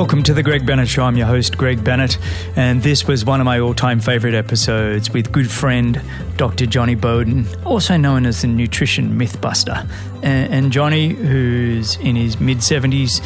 [0.00, 1.02] Welcome to the Greg Bennett Show.
[1.02, 2.16] I'm your host, Greg Bennett,
[2.56, 6.00] and this was one of my all time favorite episodes with good friend
[6.38, 6.64] Dr.
[6.64, 9.86] Jonny Bowden, also known as the Nutrition Mythbuster.
[10.22, 13.22] And, and Jonny, who's in his mid 70s,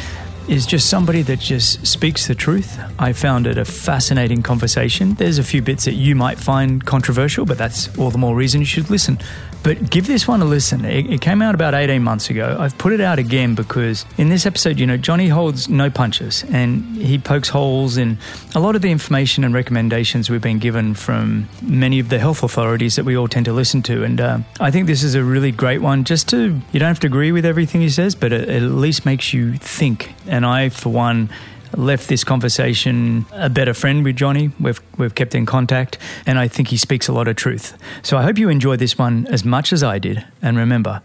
[0.47, 2.79] is just somebody that just speaks the truth.
[2.99, 5.15] I found it a fascinating conversation.
[5.15, 8.61] There's a few bits that you might find controversial, but that's all the more reason
[8.61, 9.19] you should listen.
[9.65, 10.85] But give this one a listen.
[10.85, 12.55] It, it, came out about 18 months ago.
[12.59, 16.45] I've put it out again because in this episode, you know, Jonny holds no punches
[16.51, 18.19] and he pokes holes in
[18.53, 22.43] a lot of the information and recommendations we've been given from many of the health
[22.43, 24.03] authorities that we all tend to listen to.
[24.03, 26.99] And uh, I think this is a really great one just to, you don't have
[26.99, 30.13] to agree with everything he says, but it, it at least makes you think.
[30.35, 31.29] And I, for one,
[31.77, 34.51] left this conversation a better friend with Jonny.
[34.59, 37.77] We've, we've kept in contact, and I think he speaks a lot of truth.
[38.03, 40.25] So I hope you enjoy this one as much as I did.
[40.41, 41.01] And remember,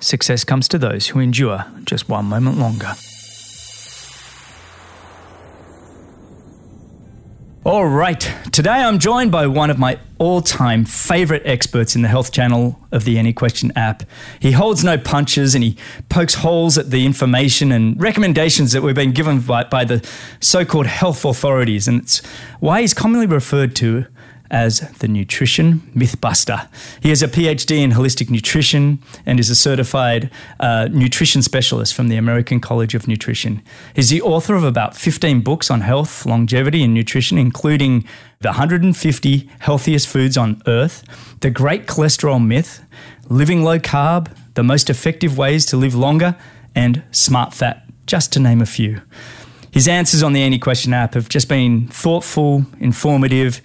[0.00, 2.92] success comes to those who endure just one moment longer.
[7.64, 8.20] All right.
[8.52, 12.78] Today I'm joined by one of my all time favorite experts in the Health Channel
[12.92, 14.02] of the Any Question app.
[14.38, 15.78] He holds no punches and he
[16.10, 20.06] pokes holes at the information and recommendations that we've been given by, by the
[20.40, 21.88] so called health authorities.
[21.88, 22.18] And it's
[22.60, 24.08] why he's commonly referred to
[24.50, 26.68] as the Nutrition Mythbuster.
[27.00, 32.08] He has a PhD in holistic nutrition and is a certified uh, nutrition specialist from
[32.08, 33.62] the American College of Nutrition.
[33.94, 38.04] He's the author of about 15 books on health, longevity, and nutrition, including
[38.40, 41.04] The 150 Healthiest Foods on Earth,
[41.40, 42.84] The Great Cholesterol Myth,
[43.28, 46.36] Living Low Carb, The Most Effective Ways to Live Longer,
[46.74, 49.00] and Smart Fat, just to name a few.
[49.74, 53.60] His answers on the Any Question app have just been thoughtful, informative,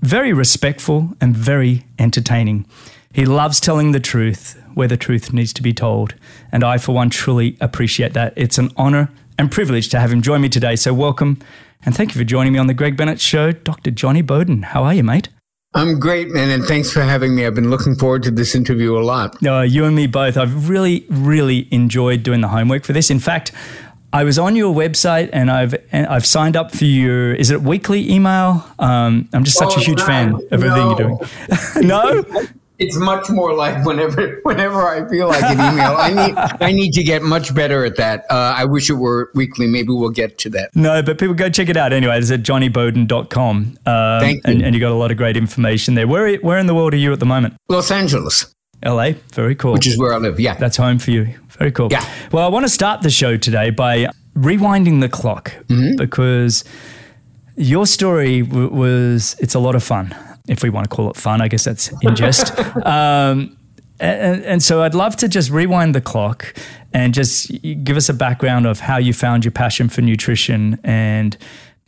[0.00, 2.66] very respectful and very entertaining.
[3.12, 6.14] He loves telling the truth where the truth needs to be told.
[6.52, 8.32] And I, for one, truly appreciate that.
[8.36, 10.76] It's an honor and privilege to have him join me today.
[10.76, 11.38] So, welcome
[11.84, 13.90] and thank you for joining me on the Greg Bennett Show, Dr.
[13.90, 14.62] Jonny Bowden.
[14.62, 15.28] How are you, mate?
[15.72, 17.46] I'm great, man, and thanks for having me.
[17.46, 19.36] I've been looking forward to this interview a lot.
[19.44, 20.36] Uh, you and me both.
[20.36, 23.08] I've really, really enjoyed doing the homework for this.
[23.08, 23.52] In fact,
[24.12, 27.62] I was on your website and I've and I've signed up for your is it
[27.62, 28.64] weekly email?
[28.78, 30.98] Um, I'm just such oh, a huge no, fan of everything no.
[30.98, 31.86] you're doing.
[31.86, 32.24] no.
[32.80, 35.96] It's much more like whenever whenever I feel like an email.
[35.96, 38.24] I need I need to get much better at that.
[38.30, 39.66] Uh, I wish it were weekly.
[39.66, 40.74] Maybe we'll get to that.
[40.74, 42.18] No, but people go check it out anyway.
[42.18, 43.78] It's at jonnybowden.com.
[43.86, 44.52] Um, Thank you.
[44.52, 46.08] And, and you got a lot of great information there.
[46.08, 47.54] Where where in the world are you at the moment?
[47.68, 48.52] Los Angeles.
[48.84, 49.72] LA, very cool.
[49.72, 50.40] Which is where I live.
[50.40, 51.34] Yeah, that's home for you.
[51.50, 51.88] Very cool.
[51.90, 52.04] Yeah.
[52.32, 55.96] Well, I want to start the show today by rewinding the clock mm-hmm.
[55.96, 56.64] because
[57.56, 60.14] your story w- was it's a lot of fun
[60.48, 63.56] if we want to call it fun i guess that's in jest um,
[63.98, 66.54] and, and, so i'd love to just rewind the clock
[66.92, 67.50] and just
[67.84, 71.36] give us a background of how you found your passion for nutrition and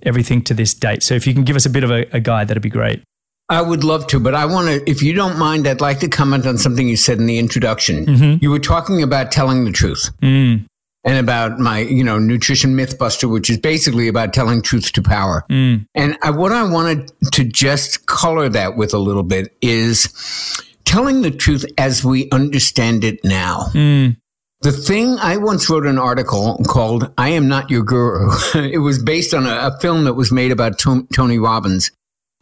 [0.02, 2.20] everything to this date so if you can give us a bit of a, a
[2.20, 3.02] guide that'd be great
[3.52, 6.08] I would love to, but I want to, if you don't mind, I'd like to
[6.08, 8.06] comment on something you said in the introduction.
[8.06, 8.42] Mm-hmm.
[8.42, 10.10] You were talking about telling the truth.
[10.20, 10.66] Mm
[11.04, 15.44] and about my, you know, nutrition mythbuster, which is basically about telling truth to power.
[15.50, 15.86] Mm.
[15.96, 21.22] And I, what I wanted to just color that with a little bit is telling
[21.22, 23.66] the truth as we understand it now.
[23.72, 24.16] Mm.
[24.60, 29.02] The thing I once wrote an article called "I Am Not Your Guru." it was
[29.02, 31.90] based on a, a, film that was made about to- Tony Robbins,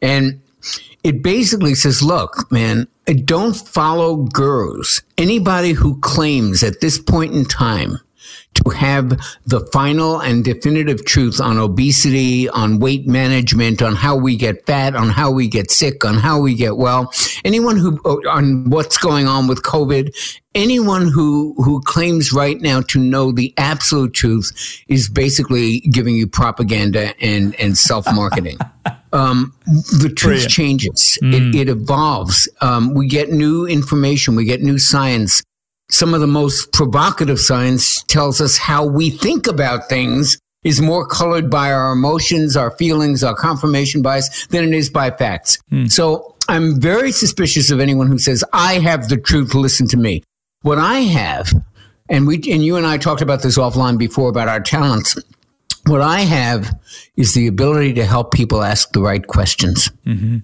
[0.03, 0.43] and
[1.03, 2.88] it basically says, "Look, man,
[3.25, 5.03] don't follow gurus.
[5.19, 7.98] Anybody who claims at this point in time."
[8.54, 9.10] to have
[9.47, 14.97] the final and definitive truth on obesity, on weight management, on how we get fat,
[14.97, 17.12] on how we get sick, on how we get well.
[17.44, 20.15] Anyone who, on what's going on with COVID,
[20.54, 24.50] anyone who, who claims right now to know the absolute truth
[24.88, 28.59] is basically giving you propaganda and, and self marketing.
[29.12, 31.19] Um, the truth changes.
[31.23, 31.55] Mm.
[31.55, 32.49] It, it, evolves.
[32.61, 34.37] Um, we get new information.
[34.37, 35.43] We get new science
[35.90, 41.06] some of the most provocative science tells us how we think about things is more
[41.06, 45.58] colored by our emotions, our feelings, our confirmation bias than it is by facts.
[45.70, 45.87] Hmm.
[45.87, 50.23] So I'm very suspicious of anyone who says, I have the truth, listen to me.
[50.62, 51.52] What I have,
[52.11, 55.17] and we and you and I talked about this offline before about our talents.
[55.87, 56.79] What I have
[57.17, 59.91] is the ability to help people ask the right questions.
[60.06, 60.38] Mm-hmm.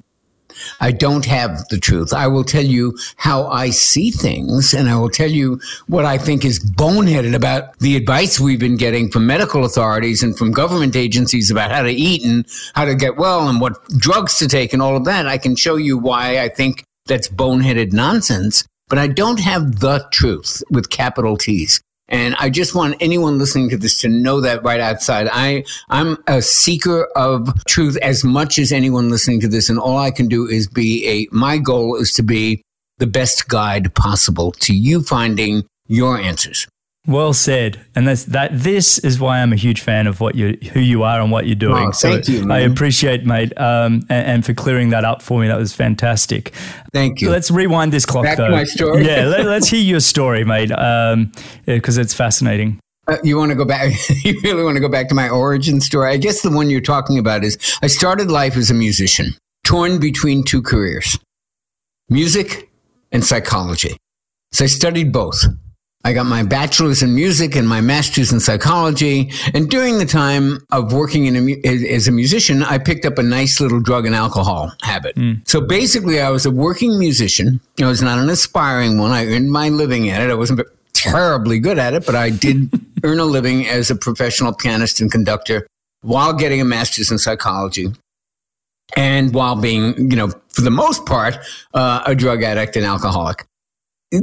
[0.81, 2.13] I don't have the truth.
[2.13, 6.19] I will tell you how I see things, and I will tell you what I
[6.19, 10.97] think is boneheaded about the advice we've been getting from medical authorities and from government
[10.97, 14.73] agencies about how to eat and how to get well and what drugs to take
[14.73, 15.27] and all of that.
[15.27, 20.07] I can show you why I think that's boneheaded nonsense, but I don't have the
[20.11, 21.81] truth with capital T's.
[22.09, 25.29] And I just want anyone listening to this to know that right outside.
[25.33, 29.69] I, I'm a seeker of truth as much as anyone listening to this.
[29.69, 32.63] And all I can do is be a, my goal is to be
[32.99, 36.69] the best guide possible to you finding your answers.
[37.07, 38.51] Well said, and that's that.
[38.53, 41.47] This is why I'm a huge fan of what you, who you are, and what
[41.47, 41.87] you're doing.
[41.89, 42.51] Oh, thank so you, man.
[42.51, 45.47] I appreciate, mate, um, and, and, for clearing that up for me.
[45.47, 46.53] That was fantastic.
[46.93, 47.31] Thank you.
[47.31, 48.49] Let's rewind this clock, Back though.
[48.49, 49.07] to my story.
[49.07, 52.81] yeah, let, us hear your story, mate, because um, it's fascinating.
[53.07, 53.93] Uh, you want to go back?
[54.25, 56.11] you really want to go back to my origin story?
[56.11, 60.01] I guess the one you're talking about is I started life as a musician, torn
[60.01, 61.17] between two careers,
[62.09, 62.69] music
[63.13, 63.97] and psychology.
[64.53, 65.45] So I studied both.
[66.07, 69.33] I got my bachelor's in music and my master's in psychology.
[69.55, 73.61] And during the time of working a, as a musician, I picked up a nice
[73.61, 75.17] little drug and alcohol habit.
[75.17, 75.41] Mm.
[75.49, 77.61] So basically, I was a working musician.
[77.81, 79.11] I was not an aspiring one.
[79.11, 80.31] I earned my living at it.
[80.31, 80.61] I wasn't
[80.93, 82.71] terribly good at it, but I did
[83.03, 85.67] earn a living as a professional pianist and conductor
[86.03, 87.89] while getting a master's in psychology
[88.97, 91.37] and while being, you know, for the most part,
[91.75, 93.45] uh, a drug addict and alcoholic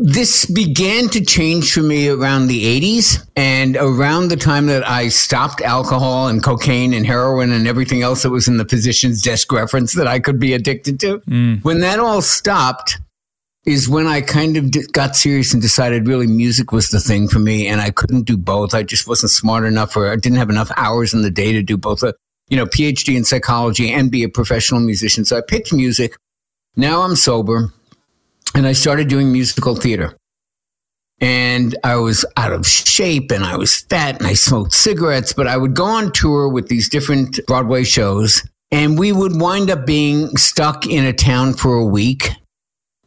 [0.02, 5.10] this began to change for me around the 80s and around the time that I
[5.10, 9.52] stopped alcohol and cocaine and heroin and everything else that was in the physician's desk
[9.52, 11.20] reference that I could be addicted to.
[11.20, 11.64] Mm.
[11.64, 13.00] When that all stopped,
[13.66, 17.40] is when I kind of got serious and decided really music was the thing for
[17.40, 18.74] me and I couldn't do both.
[18.74, 21.62] I just wasn't smart enough or I didn't have enough hours in the day to
[21.62, 22.14] do both a,
[22.50, 25.24] you know, PhD in psychology and be a professional musician.
[25.24, 26.18] So I picked music.
[26.76, 27.72] Now I'm sober
[28.54, 30.18] and I started doing musical theater.
[31.20, 35.48] And I was out of shape and I was fat and I smoked cigarettes, but
[35.48, 39.86] I would go on tour with these different Broadway shows and we would wind up
[39.86, 42.32] being stuck in a town for a week.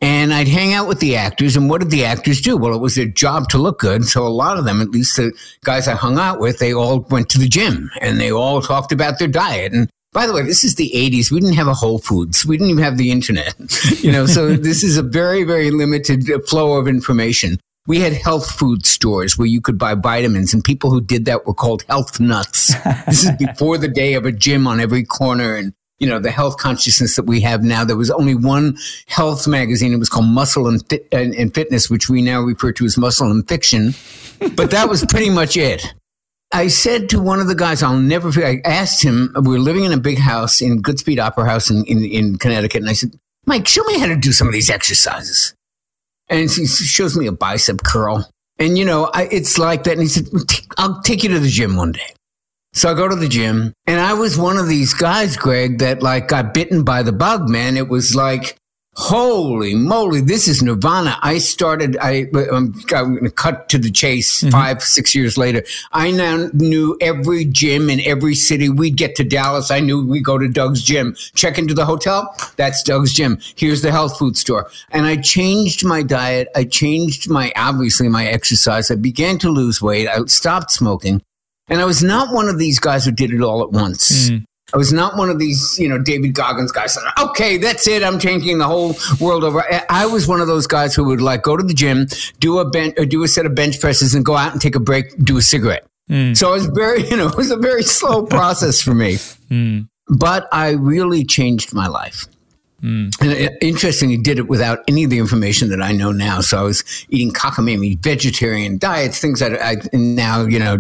[0.01, 1.57] And I'd hang out with the actors.
[1.57, 2.57] And what did the actors do?
[2.57, 4.05] Well, it was their job to look good.
[4.05, 5.33] So a lot of them, at least the
[5.65, 8.93] guys I hung out with, they all went to the gym and they all talked
[8.93, 9.73] about their diet.
[9.73, 11.31] And by the way, this is the 80s.
[11.31, 12.47] We didn't have a Whole Foods.
[12.47, 13.55] We didn't even have the internet.
[14.01, 17.59] You know, so this is a very, very limited uh, flow of information.
[17.87, 21.47] We had health food stores where you could buy vitamins, and people who did that
[21.47, 22.73] were called health nuts.
[23.05, 26.31] this is before the day of a gym on every corner and you know the
[26.31, 27.85] health consciousness that we have now.
[27.85, 29.93] There was only one health magazine.
[29.93, 32.97] It was called Muscle and, Fit- and, and Fitness, which we now refer to as
[32.97, 33.95] Muscle and Fiction.
[34.55, 35.93] But that was pretty much it.
[36.53, 39.59] I said to one of the guys, I'll never forget, I asked him, we were
[39.59, 42.81] living in a big house in Goodspeed Opera House in, in, in Connecticut.
[42.81, 45.55] And I said, Mike, show me how to do some of these exercises.
[46.29, 48.29] And he shows me a bicep curl.
[48.59, 49.93] And, you know, I, it's like that.
[49.93, 50.29] And he said,
[50.79, 52.15] I'll take you to the gym one day.
[52.73, 56.03] So I go to the gym and I was one of these guys, Greg, that
[56.03, 57.77] like got bitten by the bug, man.
[57.77, 58.57] It was like,
[58.99, 61.19] Holy moly, this is Nirvana.
[61.21, 64.51] I started, I, I'm, I'm going to cut to the chase mm-hmm.
[64.51, 65.63] five, six years later.
[65.93, 68.71] I now knew every gym in every city.
[68.71, 69.71] We'd get to Dallas.
[69.71, 71.15] I knew we'd go to Doug's gym.
[71.35, 72.35] Check into the hotel.
[72.57, 73.39] That's Doug's gym.
[73.55, 74.71] Here's the health food store.
[74.91, 76.49] And I changed my diet.
[76.57, 78.91] I changed my, obviously, my exercise.
[78.91, 80.09] I began to lose weight.
[80.09, 81.21] I stopped smoking.
[81.69, 84.31] And I was not one of these guys who did it all at once.
[84.31, 84.45] Mm.
[84.75, 86.99] I was not one of these, you know, David Goggins guys.
[87.21, 88.03] Okay, that's it.
[88.03, 89.65] I'm changing the whole world over.
[89.89, 92.09] I was one of those guys who would like go to the gym,
[92.41, 94.75] do a bench, or do a set of bench presses, and go out and take
[94.75, 95.87] a break, do a cigarette.
[96.11, 96.37] Mm.
[96.37, 99.15] So it was very, you know, it was a very slow process for me.
[99.51, 99.89] Mm.
[100.09, 102.27] But I really changed my life.
[102.83, 103.13] Mm.
[103.21, 106.41] And it, interestingly, did it without any of the information that I know now.
[106.41, 110.79] So I was eating cockamamie, vegetarian diets, things that I now, you know,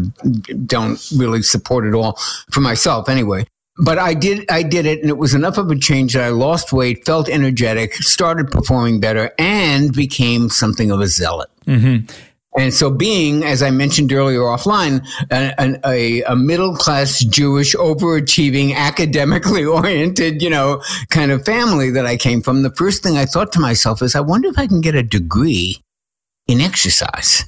[0.66, 2.18] don't really support at all
[2.50, 3.46] for myself anyway
[3.78, 6.30] but I did I did it and it was enough of a change that I
[6.30, 11.50] lost weight, felt energetic, started performing better, and became something of a zealot.
[11.66, 12.06] Mm-hmm.
[12.58, 18.74] And so, being, as I mentioned earlier offline, a, a, a middle class Jewish, overachieving,
[18.74, 23.26] academically oriented, you know, kind of family that I came from, the first thing I
[23.26, 25.82] thought to myself is, I wonder if I can get a degree
[26.46, 27.44] in exercise.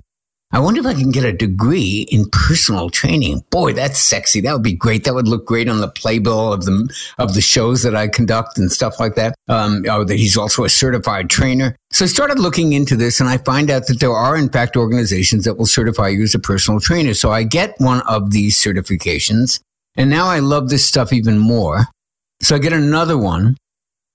[0.50, 3.45] I wonder if I can get a degree in personal training.
[3.50, 4.40] Boy, that's sexy.
[4.40, 5.05] That would be great.
[5.05, 6.88] That would look great on the playbill of the
[7.19, 9.35] of the shows that I conduct and stuff like that.
[9.49, 11.76] Um, oh, that he's also a certified trainer.
[11.90, 14.75] So I started looking into this, and I find out that there are, in fact,
[14.75, 17.12] organizations that will certify you as a personal trainer.
[17.12, 19.61] So I get one of these certifications,
[19.97, 21.88] and now I love this stuff even more.
[22.40, 23.59] So I get another one,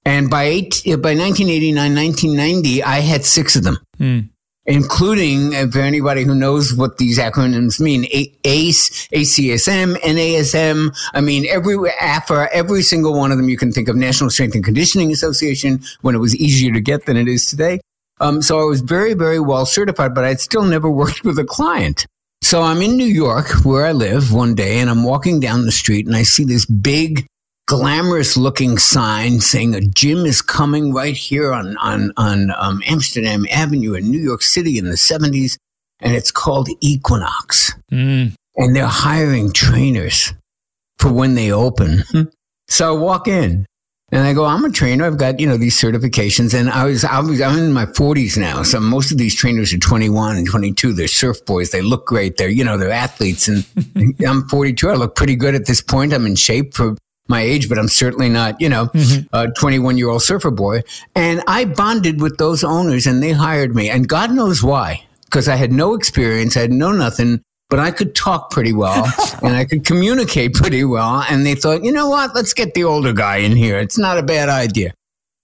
[0.04, 3.78] and by eight, by 1989, 1990, I had six of them.
[4.00, 4.30] Mm
[4.66, 8.06] including uh, for anybody who knows what these acronyms mean
[8.44, 10.96] ACE, ACSM, NASM.
[11.14, 14.56] I mean, every AFA, every single one of them you can think of, National Strength
[14.56, 17.80] and Conditioning Association, when it was easier to get than it is today.
[18.20, 21.46] Um, so I was very, very well certified, but I'd still never worked with a
[21.46, 22.06] client.
[22.42, 25.72] So I'm in New York where I live one day and I'm walking down the
[25.72, 27.26] street and I see this big
[27.68, 33.46] glamorous looking sign saying a gym is coming right here on, on, on um, Amsterdam
[33.52, 35.58] Avenue in New York City in the 70s.
[36.00, 37.74] And it's called Equinox.
[37.92, 38.34] Mm.
[38.58, 40.34] And they're hiring trainers
[41.00, 42.04] for when they open.
[42.68, 43.66] so I walk in
[44.12, 45.06] and I go, I'm a trainer.
[45.06, 46.54] I've got, you know, these certifications.
[46.54, 48.62] And I was, I was, I'm in my 40s now.
[48.62, 50.94] So most of these trainers are 21 and 22.
[50.94, 51.72] They're surf boys.
[51.72, 52.38] They look great.
[52.38, 53.48] They're, you know, they're athletes.
[53.48, 53.66] And
[54.28, 54.90] I'm 42.
[54.90, 56.14] I look pretty good at this point.
[56.14, 56.96] I'm in shape for
[57.28, 59.34] my age, but I'm certainly not, you know, mm-hmm.
[59.34, 60.82] a 21 year old surfer boy.
[61.16, 63.90] And I bonded with those owners and they hired me.
[63.90, 66.58] And God knows why, because I had no experience.
[66.58, 67.42] I had no nothing
[67.74, 69.12] but I could talk pretty well
[69.42, 71.26] and I could communicate pretty well.
[71.28, 72.36] And they thought, you know what?
[72.36, 73.80] Let's get the older guy in here.
[73.80, 74.94] It's not a bad idea.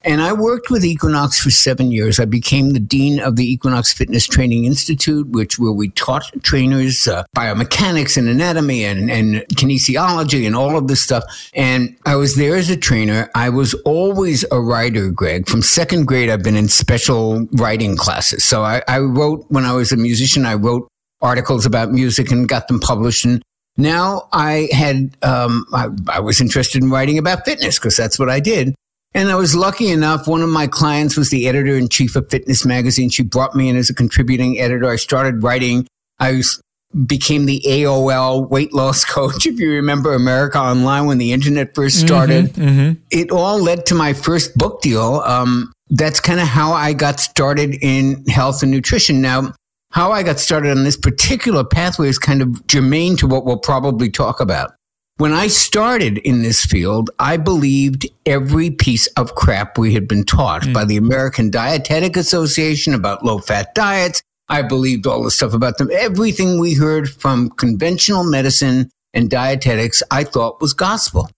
[0.01, 2.21] And I worked with Equinox for seven years.
[2.21, 7.05] I became the dean of the Equinox Fitness Training Institute, which where we taught trainers
[7.05, 11.25] uh, biomechanics and anatomy and, and kinesiology and all of this stuff.
[11.53, 13.29] And I was there as a trainer.
[13.35, 15.49] I was always a writer, Greg.
[15.49, 18.45] From second grade, I've been in special writing classes.
[18.45, 20.45] So I, I wrote when I was a musician.
[20.45, 20.87] I wrote
[21.21, 23.25] articles about music and got them published.
[23.25, 23.43] And
[23.75, 28.29] now I had, um, I, I was interested in writing about fitness because that's what
[28.29, 28.75] I did.
[29.13, 30.27] And I was lucky enough.
[30.27, 33.09] One of my clients was the editor in chief of Fitness Magazine.
[33.09, 34.87] She brought me in as a contributing editor.
[34.87, 35.87] I started writing.
[36.19, 36.61] I was,
[37.05, 39.47] became the AOL weight loss coach.
[39.47, 43.01] If you remember America Online when the internet first mm-hmm, started, mm-hmm, mm-hmm.
[43.11, 45.21] it all led to my first book deal.
[45.25, 49.21] Um, that's kind of how I got started in health and nutrition.
[49.21, 49.53] Now,
[49.91, 53.57] how I got started on this particular pathway is kind of germane to what we'll
[53.57, 54.71] probably talk about.
[55.19, 60.23] When I started in this field, I believed every piece of crap we had been
[60.23, 60.73] taught mm.
[60.73, 64.23] by the American Dietetic Association about low fat diets.
[64.47, 65.89] I believed all the stuff about them.
[65.91, 71.29] Everything we heard from conventional medicine and dietetics, I thought was gospel.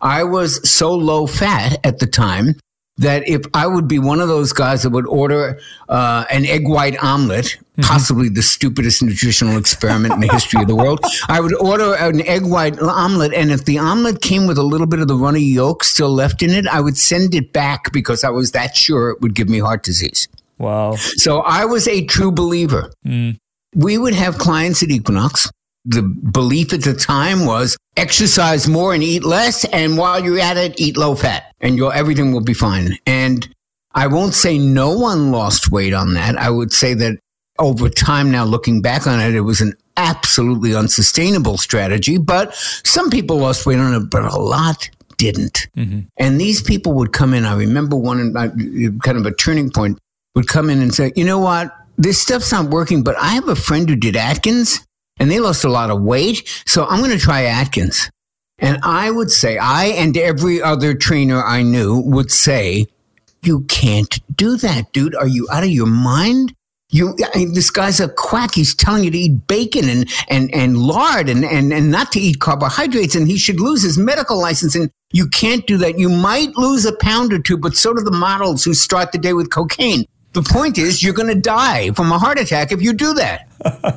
[0.00, 2.54] I was so low fat at the time
[2.98, 6.66] that if I would be one of those guys that would order uh, an egg
[6.66, 7.82] white omelet, mm-hmm.
[7.82, 12.26] possibly the stupidest nutritional experiment in the history of the world, I would order an
[12.26, 15.40] egg white omelet, and if the omelet came with a little bit of the runny
[15.40, 19.10] yolk still left in it, I would send it back because I was that sure
[19.10, 20.28] it would give me heart disease.
[20.58, 20.96] Wow.
[20.96, 22.90] So I was a true believer.
[23.04, 23.36] Mm.
[23.74, 25.50] We would have clients at Equinox
[25.86, 29.64] the belief at the time was exercise more and eat less.
[29.66, 32.98] And while you're at it, eat low fat and your everything will be fine.
[33.06, 33.48] And
[33.94, 36.36] I won't say no one lost weight on that.
[36.36, 37.18] I would say that
[37.58, 43.08] over time now looking back on it, it was an absolutely unsustainable strategy, but some
[43.08, 45.66] people lost weight on it, but a lot didn't.
[45.76, 46.00] Mm-hmm.
[46.18, 47.46] And these people would come in.
[47.46, 49.98] I remember one kind of a turning point
[50.34, 51.74] would come in and say, you know what?
[51.96, 54.86] This stuff's not working, but I have a friend who did Atkins
[55.18, 56.62] and they lost a lot of weight.
[56.66, 58.10] So I'm going to try Atkins.
[58.58, 62.86] And I would say, I and every other trainer I knew would say,
[63.42, 65.14] you can't do that, dude.
[65.14, 66.54] Are you out of your mind?
[66.90, 68.54] You, I mean, this guy's a quack.
[68.54, 72.20] He's telling you to eat bacon and, and, and lard and, and, and not to
[72.20, 73.14] eat carbohydrates.
[73.14, 74.74] And he should lose his medical license.
[74.74, 75.98] And you can't do that.
[75.98, 79.18] You might lose a pound or two, but so do the models who start the
[79.18, 80.06] day with cocaine.
[80.32, 83.48] The point is, you're going to die from a heart attack if you do that.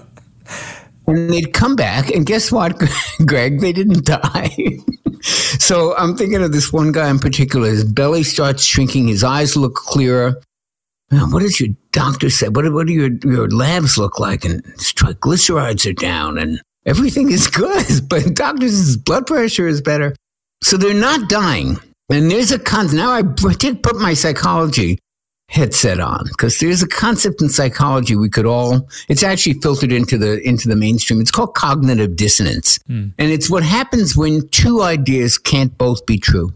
[1.10, 2.80] And they'd come back, and guess what,
[3.25, 3.62] Greg?
[3.62, 4.56] They didn't die.
[5.22, 7.68] so I'm thinking of this one guy in particular.
[7.70, 10.39] His belly starts shrinking, his eyes look clearer.
[11.10, 12.50] what does your doctor say?
[12.50, 14.46] What, what do your, your labs look like?
[14.46, 17.86] And his triglycerides are down, and everything is good.
[18.08, 20.16] But doctor's blood pressure is better.
[20.62, 21.80] So they're not dying.
[22.12, 22.96] And there's a con.
[22.96, 23.24] Now I
[23.54, 25.00] did put my psychology
[25.50, 26.25] headset on.
[26.25, 30.68] Because there's a concept in psychology we could all it's actually filtered into the into
[30.68, 31.20] the mainstream.
[31.20, 32.79] It's called cognitive dissonance.
[32.89, 33.13] Mm.
[33.18, 36.53] and it's what happens when two ideas can't both be true.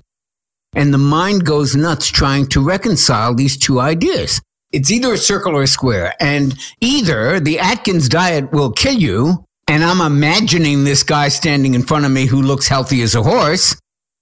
[0.75, 4.41] And the mind goes nuts trying to reconcile these two ideas.
[4.71, 6.15] It's either a circle or a square.
[6.19, 11.83] And either the atkins diet will kill you and i'm imagining this guy standing in
[11.83, 13.75] front of me who looks healthy as a horse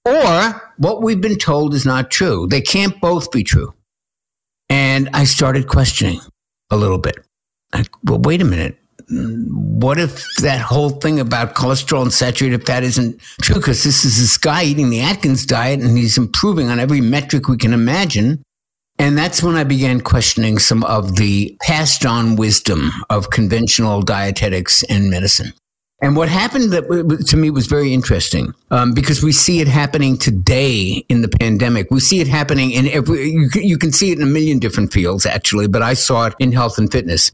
[0.06, 2.48] or what we've been told is not true.
[2.48, 3.74] They can't both be true
[4.72, 6.22] and I started questioning
[6.70, 7.18] a little bit.
[7.74, 8.78] Like, well, wait a minute.
[9.10, 13.56] What if that whole thing about cholesterol and saturated fat isn't true?
[13.56, 17.50] Because this is this guy eating the Atkins diet and he's improving on every metric
[17.50, 18.42] we can imagine.
[18.98, 24.84] And that's when I began questioning some of the passed on wisdom of conventional dietetics
[24.84, 25.52] and medicine.
[26.04, 30.18] And what happened that to me was very interesting um, because we see it happening
[30.18, 31.92] today in the pandemic.
[31.92, 34.92] We see it happening in every, you, you can see it in a million different
[34.92, 37.32] fields actually, but I saw it in health and fitness.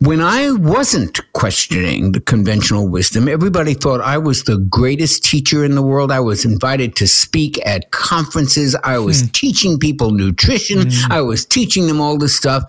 [0.00, 5.74] when I wasn't questioning the conventional wisdom, everybody thought I was the greatest teacher in
[5.74, 6.10] the world.
[6.10, 8.74] I was invited to speak at conferences.
[8.82, 9.32] I was mm.
[9.32, 10.78] teaching people nutrition.
[10.78, 11.10] Mm.
[11.10, 12.64] I was teaching them all this stuff.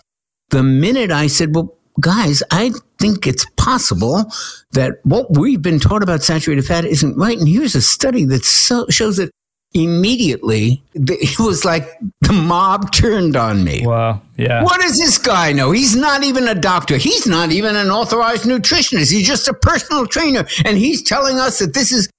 [0.50, 4.26] The minute I said, well, guys, I think it's possible
[4.72, 7.38] that what we've been taught about saturated fat isn't right.
[7.38, 9.32] And here's a study that so, shows that
[9.74, 11.88] immediately it was like
[12.22, 13.86] the mob turned on me.
[13.86, 14.22] Wow.
[14.38, 14.64] Yeah.
[14.64, 15.72] What does this guy know?
[15.72, 16.98] He's not even a doctor.
[16.98, 19.12] He's not even an authorized nutritionist.
[19.12, 20.46] He's just a personal trainer.
[20.66, 22.10] And he's telling us that this is.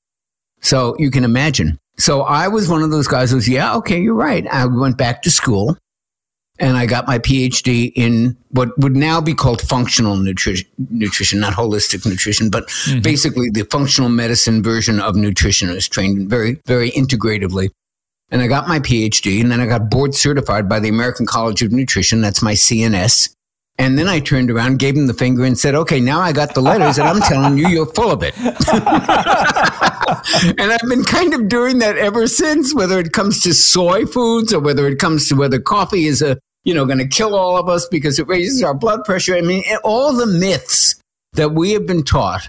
[0.60, 1.78] So you can imagine.
[1.98, 4.46] So I was one of those guys who was, yeah, okay, you're right.
[4.46, 5.76] I went back to school
[6.62, 11.54] and I got my PhD in what would now be called functional nutrition, nutrition not
[11.54, 13.00] holistic nutrition, but mm-hmm.
[13.00, 15.68] basically the functional medicine version of nutrition.
[15.68, 17.70] I was trained very, very integratively.
[18.30, 21.62] And I got my PhD, and then I got board certified by the American College
[21.62, 22.22] of Nutrition.
[22.22, 23.34] That's my CNS.
[23.76, 26.54] And then I turned around, gave him the finger, and said, Okay, now I got
[26.54, 28.34] the letters, and I'm telling you, you're full of it.
[28.38, 28.54] and
[30.72, 34.60] I've been kind of doing that ever since, whether it comes to soy foods or
[34.60, 37.68] whether it comes to whether coffee is a you know, going to kill all of
[37.68, 39.34] us because it raises our blood pressure.
[39.34, 40.96] I mean, all the myths
[41.32, 42.48] that we have been taught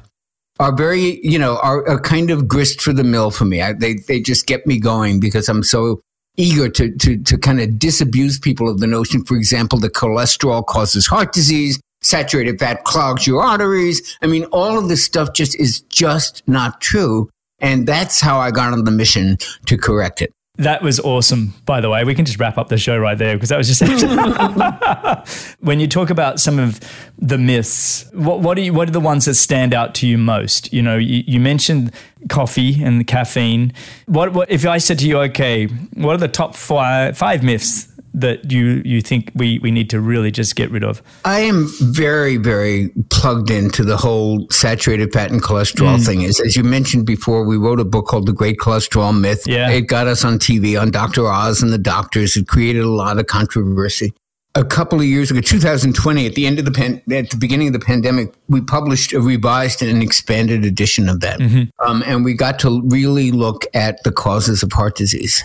[0.60, 3.62] are very, you know, are, are kind of grist for the mill for me.
[3.62, 6.01] I, they, they just get me going because I'm so
[6.38, 10.65] eager to, to, to kind of disabuse people of the notion, for example, that cholesterol
[10.65, 14.17] causes heart disease, saturated fat clogs your arteries.
[14.22, 17.29] I mean, all of this stuff just is just not true.
[17.60, 20.32] And that's how I got on the mission to correct it.
[20.57, 22.03] That was awesome, by the way.
[22.03, 23.81] We can just wrap up the show right there because that was just.
[25.62, 26.79] when you talk about some of
[27.17, 30.15] the myths, what, what, are you, what are the ones that stand out to you
[30.15, 30.72] most?
[30.72, 31.91] You know, you, you mentioned
[32.29, 33.74] coffee and the caffeine.
[34.05, 37.91] What, what if I said to you, okay, what are the top five, five myths
[38.13, 41.01] that you you think we we need to really just get rid of?
[41.25, 46.05] I am very very plugged into the whole saturated fat and cholesterol mm.
[46.05, 46.22] thing.
[46.22, 49.44] Is as you mentioned before, we wrote a book called The Great Cholesterol Myth.
[49.46, 49.70] Yeah.
[49.70, 51.27] It got us on TV on Dr.
[51.27, 52.35] Oz and the doctors.
[52.35, 54.14] It created a lot of controversy.
[54.55, 57.68] A couple of years ago, 2020, at the end of the pan, at the beginning
[57.68, 61.64] of the pandemic, we published a revised and expanded edition of that, mm-hmm.
[61.83, 65.44] um, and we got to really look at the causes of heart disease.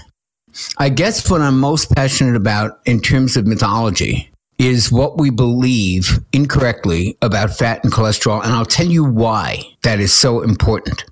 [0.79, 6.19] I guess what I'm most passionate about in terms of mythology is what we believe
[6.33, 8.43] incorrectly about fat and cholesterol.
[8.43, 11.05] And I'll tell you why that is so important.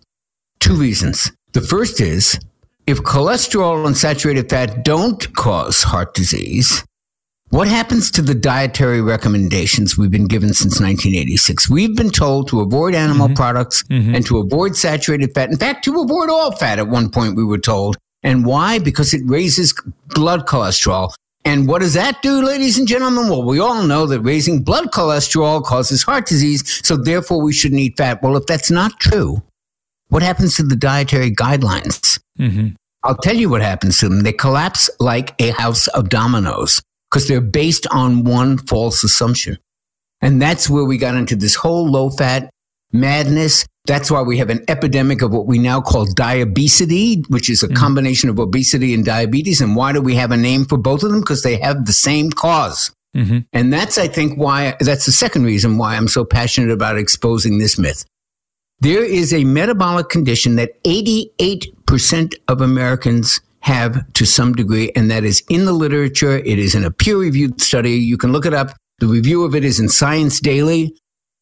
[0.58, 1.30] Two reasons.
[1.52, 2.38] The first is
[2.86, 6.84] if cholesterol and saturated fat don't cause heart disease,
[7.50, 11.70] what happens to the dietary recommendations we've been given since 1986?
[11.70, 13.34] We've been told to avoid animal mm-hmm.
[13.34, 14.16] products mm-hmm.
[14.16, 15.50] and to avoid saturated fat.
[15.50, 17.96] In fact, to avoid all fat at one point, we were told.
[18.22, 18.78] And why?
[18.78, 19.74] Because it raises
[20.08, 21.12] blood cholesterol.
[21.44, 23.28] And what does that do, ladies and gentlemen?
[23.28, 27.80] Well, we all know that raising blood cholesterol causes heart disease, so therefore we shouldn't
[27.80, 28.20] eat fat.
[28.20, 29.42] Well, if that's not true,
[30.08, 32.18] what happens to the dietary guidelines?
[32.38, 32.70] Mm-hmm.
[33.04, 34.22] I'll tell you what happens to them.
[34.22, 39.58] They collapse like a house of dominoes because they're based on one false assumption.
[40.20, 42.50] And that's where we got into this whole low fat
[42.92, 47.62] madness that's why we have an epidemic of what we now call diabesity, which is
[47.62, 47.76] a mm-hmm.
[47.76, 49.60] combination of obesity and diabetes.
[49.60, 51.20] And why do we have a name for both of them?
[51.20, 53.38] Because they have the same because mm-hmm.
[53.52, 57.58] And that's, I think, why that's the second reason why I'm so passionate about exposing
[57.58, 58.04] this myth.
[58.80, 65.24] There is a metabolic condition that 88% of Americans have to some degree, and that
[65.24, 66.36] is in the literature.
[66.38, 67.92] It is in a peer reviewed study.
[67.92, 68.76] You can look it up.
[68.98, 70.94] The review of it is in Science Daily.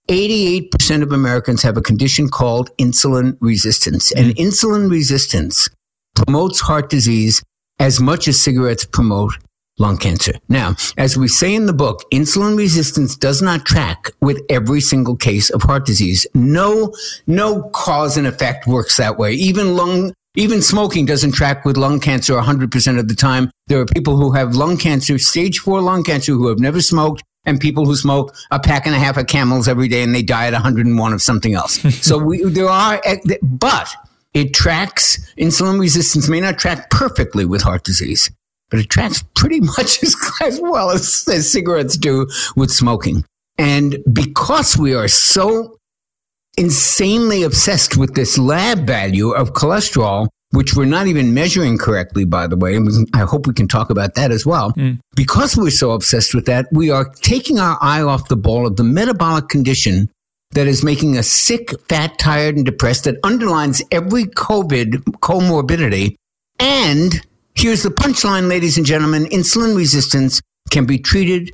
[0.08, 4.12] 88% of Americans have a condition called insulin resistance.
[4.12, 4.36] And mm.
[4.36, 5.68] insulin resistance
[6.14, 7.42] promotes heart disease
[7.78, 9.32] as much as cigarettes promote
[9.78, 10.32] lung cancer.
[10.48, 15.16] Now, as we say in the book, insulin resistance does not track with every single
[15.16, 16.26] case of heart disease.
[16.34, 16.94] No,
[17.26, 19.32] no cause and effect works that way.
[19.32, 23.50] Even lung, even smoking doesn't track with lung cancer 100% of the time.
[23.66, 27.22] There are people who have lung cancer, stage four lung cancer, who have never smoked
[27.46, 30.22] and people who smoke a pack and a half of camels every day and they
[30.22, 31.80] die at 101 of something else.
[32.04, 33.88] so we, there are, eh, but
[34.32, 38.30] it tracks insulin resistance may not track perfectly with heart disease,
[38.70, 42.26] but it tracks pretty much as, as well as, as cigarettes do
[42.56, 43.24] with smoking.
[43.56, 45.78] And because we are so
[46.56, 52.46] insanely obsessed with this lab value of cholesterol, which we're not even measuring correctly, by
[52.46, 52.74] the way.
[52.76, 54.72] And can, I hope we can talk about that as well.
[54.72, 55.00] Mm.
[55.14, 58.76] Because we're so obsessed with that, we are taking our eye off the ball of
[58.76, 60.10] the metabolic condition
[60.52, 66.14] that is making us sick, fat, tired, and depressed that underlines every COVID comorbidity.
[66.58, 67.20] And
[67.54, 70.40] here's the punchline, ladies and gentlemen insulin resistance
[70.70, 71.52] can be treated,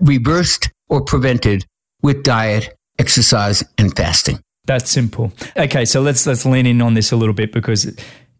[0.00, 1.64] reversed, or prevented
[2.02, 4.40] with diet, exercise, and fasting.
[4.66, 5.32] That's simple.
[5.56, 7.90] Okay, so let's let's lean in on this a little bit because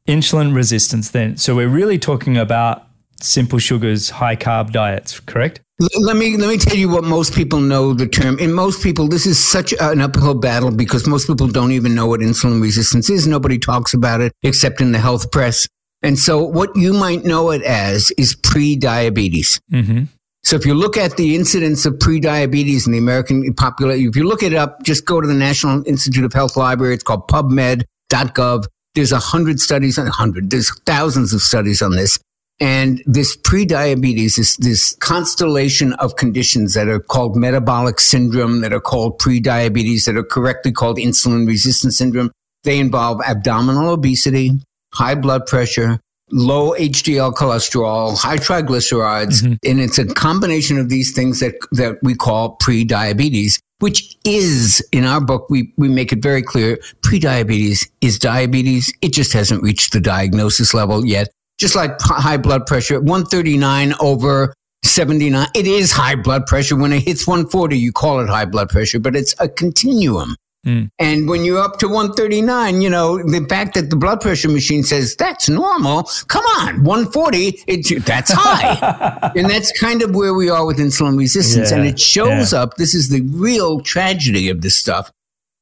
[0.07, 1.37] insulin resistance then.
[1.37, 2.87] So we're really talking about
[3.21, 5.61] simple sugars, high carb diets, correct?
[5.79, 8.39] Let me let me tell you what most people know the term.
[8.39, 12.07] In most people, this is such an uphill battle because most people don't even know
[12.07, 13.27] what insulin resistance is.
[13.27, 15.69] Nobody talks about it except in the health press.
[16.03, 19.61] And so, what you might know it as is pre-diabetes.
[19.71, 20.05] Mm-hmm.
[20.45, 24.25] So, if you look at the incidence of pre-diabetes in the American population, if you
[24.25, 26.95] look it up, just go to the National Institute of Health Library.
[26.95, 28.65] It's called PubMed.gov.
[28.97, 30.51] There's a hundred studies, on hundred.
[30.51, 32.19] There's thousands of studies on this.
[32.59, 38.81] And this prediabetes is this constellation of conditions that are called metabolic syndrome, that are
[38.81, 42.33] called prediabetes, that are correctly called insulin resistance syndrome.
[42.65, 44.53] They involve abdominal obesity,
[44.95, 49.43] high blood pressure, low HDL cholesterol, high triglycerides.
[49.43, 49.71] Mm-hmm.
[49.71, 55.05] And it's a combination of these things that, that we call prediabetes, which is in
[55.05, 58.93] our book, we, we make it very clear prediabetes is diabetes.
[59.03, 64.55] It just hasn't reached the diagnosis level yet just like high blood pressure, 139 over
[64.85, 65.49] 79.
[65.55, 66.77] It is high blood pressure.
[66.77, 70.37] When it hits 140, you call it high blood pressure, but it's a continuum.
[70.67, 70.91] Mm.
[70.99, 74.83] And when you're up to 139, you know, the fact that the blood pressure machine
[74.83, 79.31] says that's normal, come on, 140, it, that's high.
[79.37, 81.71] and that's kind of where we are with insulin resistance.
[81.71, 82.63] Yeah, and it shows yeah.
[82.63, 85.11] up, this is the real tragedy of this stuff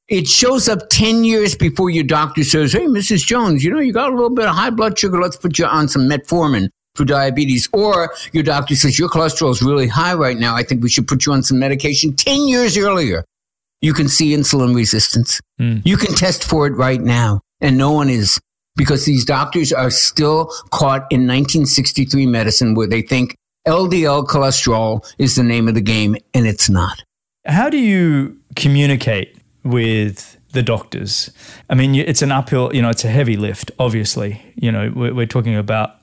[0.09, 3.27] it shows up 10 years before your doctor says, Hey, Mrs.
[3.27, 5.21] Jones, you know, you got a little bit of high blood sugar.
[5.21, 7.69] Let's put you on some metformin for diabetes.
[7.73, 10.55] Or your doctor says, Your cholesterol is really high right now.
[10.55, 13.25] I think we should put you on some medication 10 years earlier.
[13.85, 15.41] You can see insulin resistance.
[15.61, 15.83] Mm.
[15.85, 17.41] You can test for it right now.
[17.61, 18.41] And no one is
[18.77, 25.37] because these doctors are still caught in 1963 medicine where they think LDL cholesterol is
[25.37, 27.05] the name of the game and it's not.
[27.47, 31.31] How do you communicate with the doctors.
[31.69, 34.41] I mean, it's an uphill, you know, it's a heavy lift, obviously.
[34.55, 35.97] You know, we're, we're talking about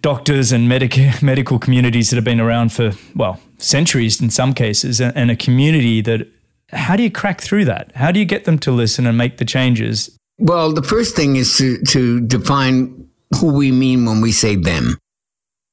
[0.00, 5.00] doctors and medic- medical communities that have been around for, well, centuries in some cases,
[5.00, 6.28] and, and a community that,
[6.74, 7.92] how do you crack through that?
[7.94, 10.16] How do you get them to listen and make the changes?
[10.38, 13.08] Well, the first thing is to, to define
[13.38, 14.98] who we mean when we say them.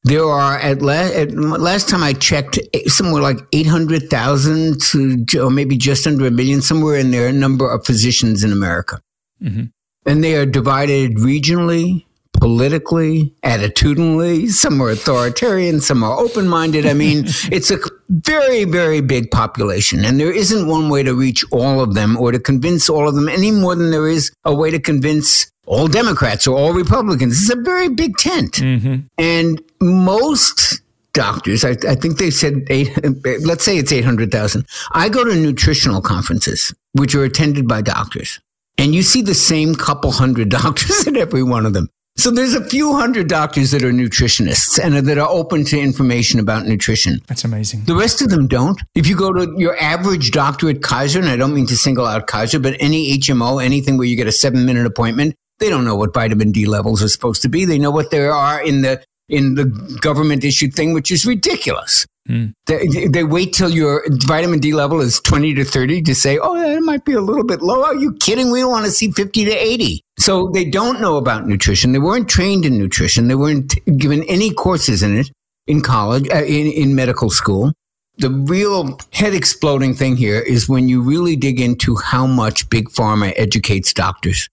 [0.04, 5.26] There are at, la- at last time I checked, somewhere like eight hundred thousand to
[5.40, 9.00] or maybe just under a million, somewhere in there, number of physicians in America,
[9.40, 9.66] mm-hmm.
[10.08, 14.50] and they are divided regionally, politically, attitudinally.
[14.50, 16.88] Some are authoritarian, some are open minded.
[16.88, 17.78] I mean, it's a
[18.12, 22.32] very, very big population, and there isn't one way to reach all of them or
[22.32, 25.88] to convince all of them any more than there is a way to convince all
[25.88, 27.42] Democrats or all Republicans.
[27.42, 28.54] It's a very big tent.
[28.56, 28.96] Mm-hmm.
[29.18, 30.82] And most
[31.14, 32.90] doctors, I, I, think they said eight,
[33.46, 34.66] let's say it's 800,000.
[34.92, 38.42] I go to nutritional conferences, which are attended by doctors,
[38.78, 41.90] and you see the same couple hundred doctors at every one of them.
[42.18, 46.40] So there's a few hundred doctors that are nutritionists and that are open to information
[46.40, 47.20] about nutrition.
[47.28, 47.86] That's amazing.
[47.86, 48.80] The rest of them don't.
[48.96, 52.06] If you go to your average doctor at Kaiser, and I don't mean to single
[52.06, 55.86] out Kaiser, but any HMO, anything where you get a seven minute appointment, they don't
[55.86, 57.66] know what vitamin D levels are supposed to be.
[57.66, 59.66] They know what there are in the in the
[60.02, 62.06] government issued thing, which is ridiculous.
[62.30, 62.54] Mm.
[62.68, 66.56] They, they wait till your vitamin D level is 20 to 30 to say, oh,
[66.56, 67.84] it might be a little bit low.
[67.84, 68.52] Are you kidding?
[68.52, 70.04] We don't want to see 50 to 80.
[70.22, 71.94] So they don't know about nutrition.
[71.94, 73.28] They weren't trained in nutrition.
[73.28, 75.32] They weren't given any courses in it
[75.66, 77.74] in college, uh, in, in medical school.
[78.18, 82.90] The real head exploding thing here is when you really dig into how much big
[82.90, 84.48] pharma educates doctors.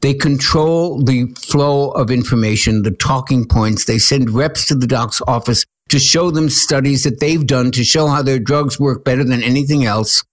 [0.00, 3.84] They control the flow of information, the talking points.
[3.84, 7.84] They send reps to the doc's office to show them studies that they've done to
[7.84, 10.24] show how their drugs work better than anything else.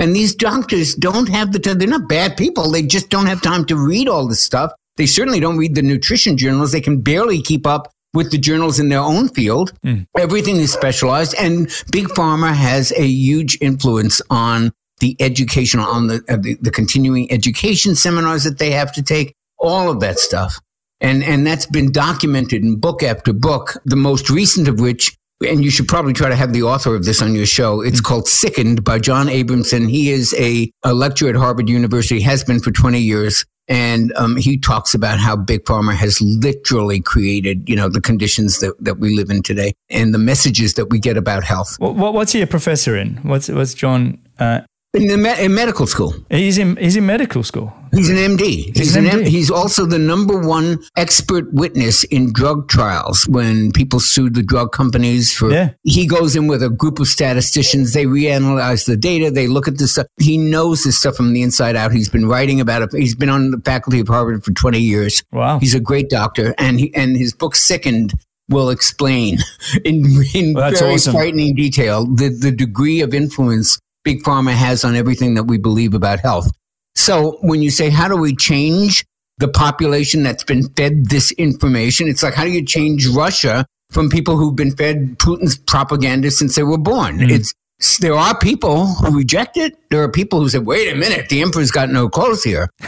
[0.00, 1.78] And these doctors don't have the time.
[1.78, 2.70] They're not bad people.
[2.70, 4.72] They just don't have time to read all this stuff.
[4.96, 6.72] They certainly don't read the nutrition journals.
[6.72, 9.72] They can barely keep up with the journals in their own field.
[9.84, 10.06] Mm.
[10.18, 11.34] Everything is specialized.
[11.38, 16.70] And Big Pharma has a huge influence on the educational, on the, uh, the, the
[16.70, 20.58] continuing education seminars that they have to take, all of that stuff.
[21.00, 25.64] And, and that's been documented in book after book, the most recent of which, and
[25.64, 27.80] you should probably try to have the author of this on your show.
[27.80, 28.06] It's mm-hmm.
[28.06, 29.88] called Sickened by John Abramson.
[29.88, 33.44] He is a, a lecturer at Harvard University, has been for 20 years.
[33.68, 38.58] And um, he talks about how Big Pharma has literally created, you know, the conditions
[38.58, 41.76] that, that we live in today and the messages that we get about health.
[41.78, 43.16] What, what's he a professor in?
[43.18, 46.12] What's, what's John uh, In, the me- in medical school.
[46.30, 47.72] He's in he's in medical school.
[47.92, 48.76] He's an MD.
[48.76, 49.26] He's, an MD.
[49.26, 54.72] He's also the number one expert witness in drug trials when people sued the drug
[54.72, 55.52] companies for.
[55.52, 55.70] Yeah.
[55.84, 57.92] He goes in with a group of statisticians.
[57.92, 59.30] They reanalyze the data.
[59.30, 60.06] They look at this stuff.
[60.20, 61.92] He knows this stuff from the inside out.
[61.92, 62.90] He's been writing about it.
[62.92, 65.22] He's been on the faculty of Harvard for 20 years.
[65.32, 65.60] Wow.
[65.60, 66.52] He's a great doctor.
[66.58, 68.12] And he, and his book, Sickened,
[68.48, 69.38] will explain
[69.84, 71.12] in, in Well, very awesome.
[71.12, 75.94] frightening detail the, the degree of influence big pharma has on everything that we believe
[75.94, 76.50] about health.
[76.94, 79.04] So when you say, how do we change
[79.38, 82.08] the population that's been fed this information?
[82.08, 86.56] It's like, how do you change Russia from people who've been fed Putin's propaganda since
[86.56, 87.18] they were born?
[87.18, 87.30] Mm.
[87.30, 87.54] It's,
[88.00, 89.78] there are people who reject it.
[89.90, 92.68] There are people who say, wait a minute, the emperor's got no clothes here.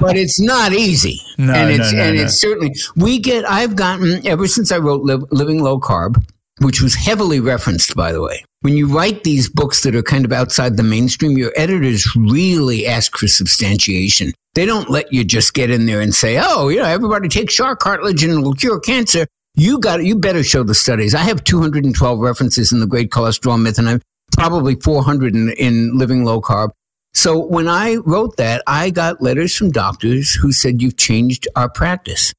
[0.00, 1.20] but it's not easy.
[1.38, 2.22] No, and no, it's, no, and no.
[2.24, 6.16] it's certainly, we get, I've gotten, ever since I wrote Liv- Living Low Carb,
[6.60, 8.44] which was heavily referenced, by the way.
[8.60, 12.86] When you write these books that are kind of outside the mainstream, your editors really
[12.86, 14.32] ask for substantiation.
[14.54, 17.50] They don't let you just get in there and say, "Oh, you know, everybody take
[17.50, 21.14] shark cartilage and it'll cure cancer." You got you better show the studies.
[21.14, 25.98] I have 212 references in the Great Cholesterol Myth, and I've probably 400 in, in
[25.98, 26.70] Living Low Carb.
[27.14, 31.68] So when I wrote that, I got letters from doctors who said, "You've changed our
[31.68, 32.32] practice."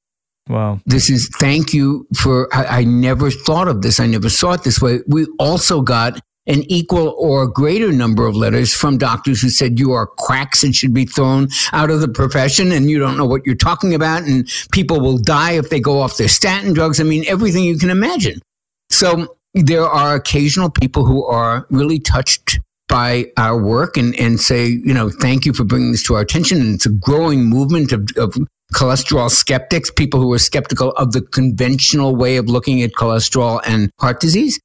[0.50, 0.80] Wow.
[0.86, 4.64] this is thank you for I, I never thought of this i never saw it
[4.64, 9.50] this way we also got an equal or greater number of letters from doctors who
[9.50, 13.16] said you are quacks and should be thrown out of the profession and you don't
[13.16, 16.74] know what you're talking about and people will die if they go off their statin
[16.74, 18.42] drugs i mean everything you can imagine
[18.90, 24.68] so there are occasional people who are really touched by our work and, and say,
[24.68, 26.62] you know, thank you for bringing this to our attention.
[26.62, 28.36] And it's a growing movement of, of
[28.74, 33.90] cholesterol skeptics, people who are skeptical of the conventional way of looking at cholesterol and
[34.00, 34.60] heart disease.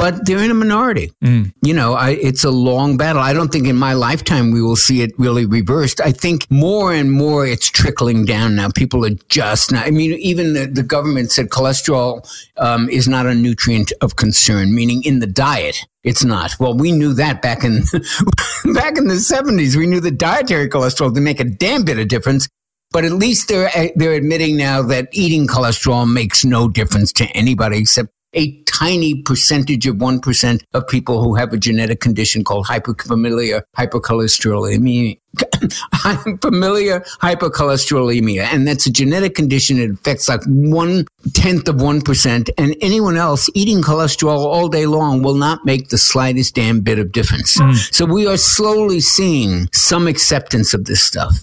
[0.00, 1.12] But they're in a minority.
[1.22, 1.52] Mm.
[1.62, 3.20] You know, I, it's a long battle.
[3.20, 6.00] I don't think in my lifetime we will see it really reversed.
[6.00, 8.70] I think more and more it's trickling down now.
[8.74, 9.86] People are just not.
[9.86, 14.74] I mean, even the, the government said cholesterol um, is not a nutrient of concern,
[14.74, 15.84] meaning in the diet.
[16.02, 16.58] It's not.
[16.58, 17.82] Well, we knew that back in
[18.74, 19.76] back in the seventies.
[19.76, 22.48] We knew that dietary cholesterol didn't make a damn bit of difference.
[22.92, 27.26] But at least they're eh, they're admitting now that eating cholesterol makes no difference to
[27.26, 32.66] anybody except a tiny percentage of 1% of people who have a genetic condition called
[32.66, 35.18] hyperfamiliar hypercholesterolemia.
[36.42, 38.42] familiar hypercholesterolemia.
[38.52, 39.78] And that's a genetic condition.
[39.78, 42.50] It affects like one tenth of 1%.
[42.58, 46.98] And anyone else eating cholesterol all day long will not make the slightest damn bit
[46.98, 47.58] of difference.
[47.96, 51.36] So we are slowly seeing some acceptance of this stuff.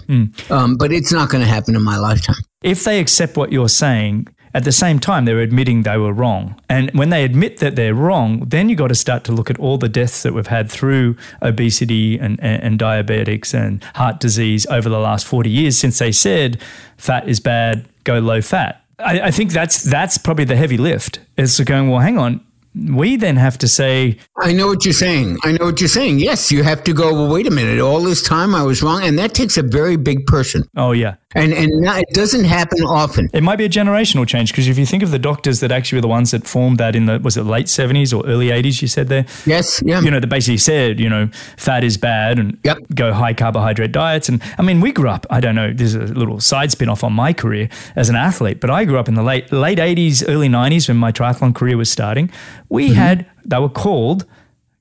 [0.51, 2.35] Um, but it's not going to happen in my lifetime.
[2.63, 6.59] If they accept what you're saying, at the same time, they're admitting they were wrong.
[6.67, 9.59] And when they admit that they're wrong, then you've got to start to look at
[9.59, 14.65] all the deaths that we've had through obesity and, and, and diabetics and heart disease
[14.65, 16.59] over the last 40 years since they said
[16.97, 18.83] fat is bad, go low fat.
[18.97, 21.19] I, I think that's that's probably the heavy lift.
[21.37, 22.41] Is going, well, hang on.
[22.73, 25.37] We then have to say, I know what you're saying.
[25.43, 26.17] I know what you're saying.
[26.17, 27.79] Yes, you have to go, well, wait a minute.
[27.79, 29.03] All this time I was wrong.
[29.03, 30.63] And that takes a very big person.
[30.75, 33.29] oh, yeah, And, and not, it doesn't happen often.
[33.33, 35.97] It might be a generational change because if you think of the doctors that actually
[35.97, 38.81] were the ones that formed that in the was it late 70s or early 80s,
[38.81, 39.81] you said there, Yes.
[39.85, 39.99] Yeah.
[39.99, 42.77] you know, that basically said, you know, fat is bad and Yep.
[42.95, 44.29] go high carbohydrate diets.
[44.29, 47.03] And I mean, we grew up, I don't know, there's a little side spin off
[47.03, 50.23] on my career as an athlete, but I grew up in the late late 80s,
[50.29, 52.31] early 90s when my triathlon career was starting.
[52.69, 52.95] We mm-hmm.
[52.95, 54.25] had, they were called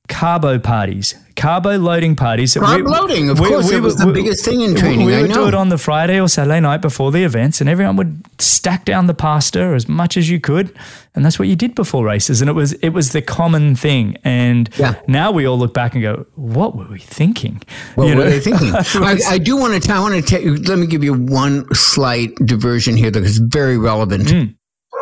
[0.09, 2.55] carbo parties, carbo loading parties.
[2.55, 5.47] that Carb loading, of course, it was the biggest thing in training, We would do
[5.49, 9.07] it on the Friday or Saturday night before the events, and everyone would stack down
[9.07, 10.75] the pasta as much as you could,
[11.15, 12.41] and that's what you did before races.
[12.41, 14.17] And it was it was the common thing.
[14.25, 14.95] And Yeah.
[15.07, 17.63] now we all look back and go, "What were we thinking?"
[17.95, 18.31] What You were know?
[18.31, 18.73] they thinking?
[19.03, 19.81] I, I do want to.
[19.81, 20.57] Tell, I want to tell you.
[20.57, 24.31] Let me give you one slight diversion here that is very relevant.
[24.31, 24.45] Hmm.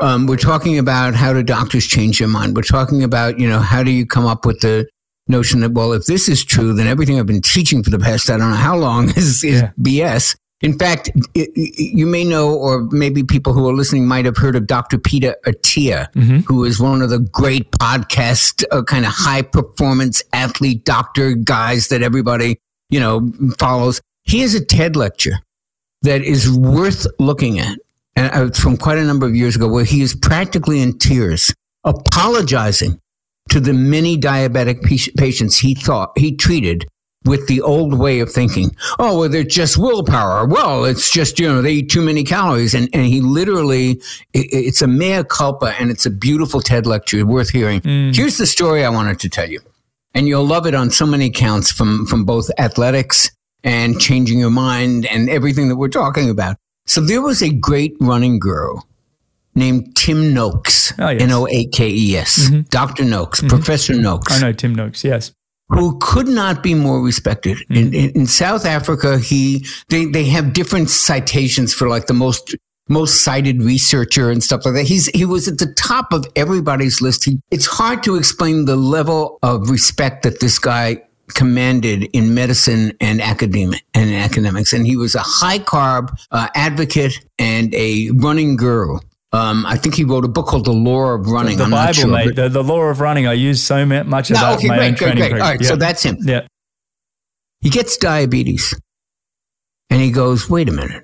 [0.03, 2.57] Um, we're talking about how do doctors change their mind.
[2.57, 4.87] We're talking about you know how do you come up with the
[5.29, 8.29] notion that well, if this is true, then everything I've been teaching for the past
[8.31, 9.71] I don't know how long is, is Yeah.
[9.81, 10.37] BS.
[10.61, 14.37] In fact, i- i- you may know, or maybe people who are listening might have
[14.39, 14.97] heard of Dr.
[14.99, 16.09] Peter Attia,
[16.47, 21.89] who is one of the great podcast uh, kind of high performance athlete doctor guys
[21.89, 22.57] that everybody
[22.89, 24.01] you know follows.
[24.23, 25.39] He has a TED lecture
[26.03, 27.77] that is worth looking at,
[28.17, 31.53] and uh, from quite a number of years ago, where he is practically in tears,
[31.85, 33.01] apologizing
[33.51, 34.83] to the many diabetic
[35.17, 36.87] patients he thought he treated
[37.25, 38.71] with the old way of thinking.
[38.99, 40.45] Oh, well, they're just willpower.
[40.47, 42.75] Well, it's just, you know, they eat too many calories.
[42.75, 43.93] And, and he literally,
[44.35, 47.81] it, it's a mea culpa and it's a beautiful TED lecture worth hearing.
[47.81, 48.15] Mm.
[48.15, 49.61] Here's the story I wanted to tell you.
[50.15, 53.31] and you'll love it on so many counts from from both athletics
[53.63, 56.57] and changing your mind and everything that we're talking about.
[56.87, 58.79] So there was a great running guru
[59.55, 61.23] named Tim Noakes, Oh, yes.
[61.23, 62.61] N O A K E S, mm-hmm.
[62.71, 63.05] Dr.
[63.05, 63.49] Noakes, mm-hmm.
[63.49, 65.05] Professor Noakes oh, I know Tim Noakes.
[65.05, 65.33] Yes.
[65.69, 67.57] who could not be more respected.
[67.57, 67.75] Mm-hmm.
[67.75, 72.55] In, in, in South Africa, he they, they have different citations for like the most
[72.89, 74.85] most cited researcher and stuff like that.
[74.85, 77.25] He's he was at the top of everybody's list.
[77.25, 82.93] He, it's hard to explain the level of respect that this guy commanded in medicine
[83.01, 84.73] and academic and academics.
[84.73, 88.99] And he was a high carb uh, advocate and a running guru.
[89.35, 91.59] Um, I think he wrote a book called The Lore of Running.
[91.59, 92.37] The I'm Bible, sure, mate.
[92.37, 93.27] The, the lore of running.
[93.27, 95.17] I use so much of No, that okay, in my great, great, training.
[95.19, 95.29] great.
[95.31, 95.43] program.
[95.43, 95.69] All right, yeah.
[95.69, 96.19] so that's him.
[96.23, 96.47] yeah.
[97.61, 98.79] He gets diabetes.
[99.91, 101.03] And he goes, wait a minute.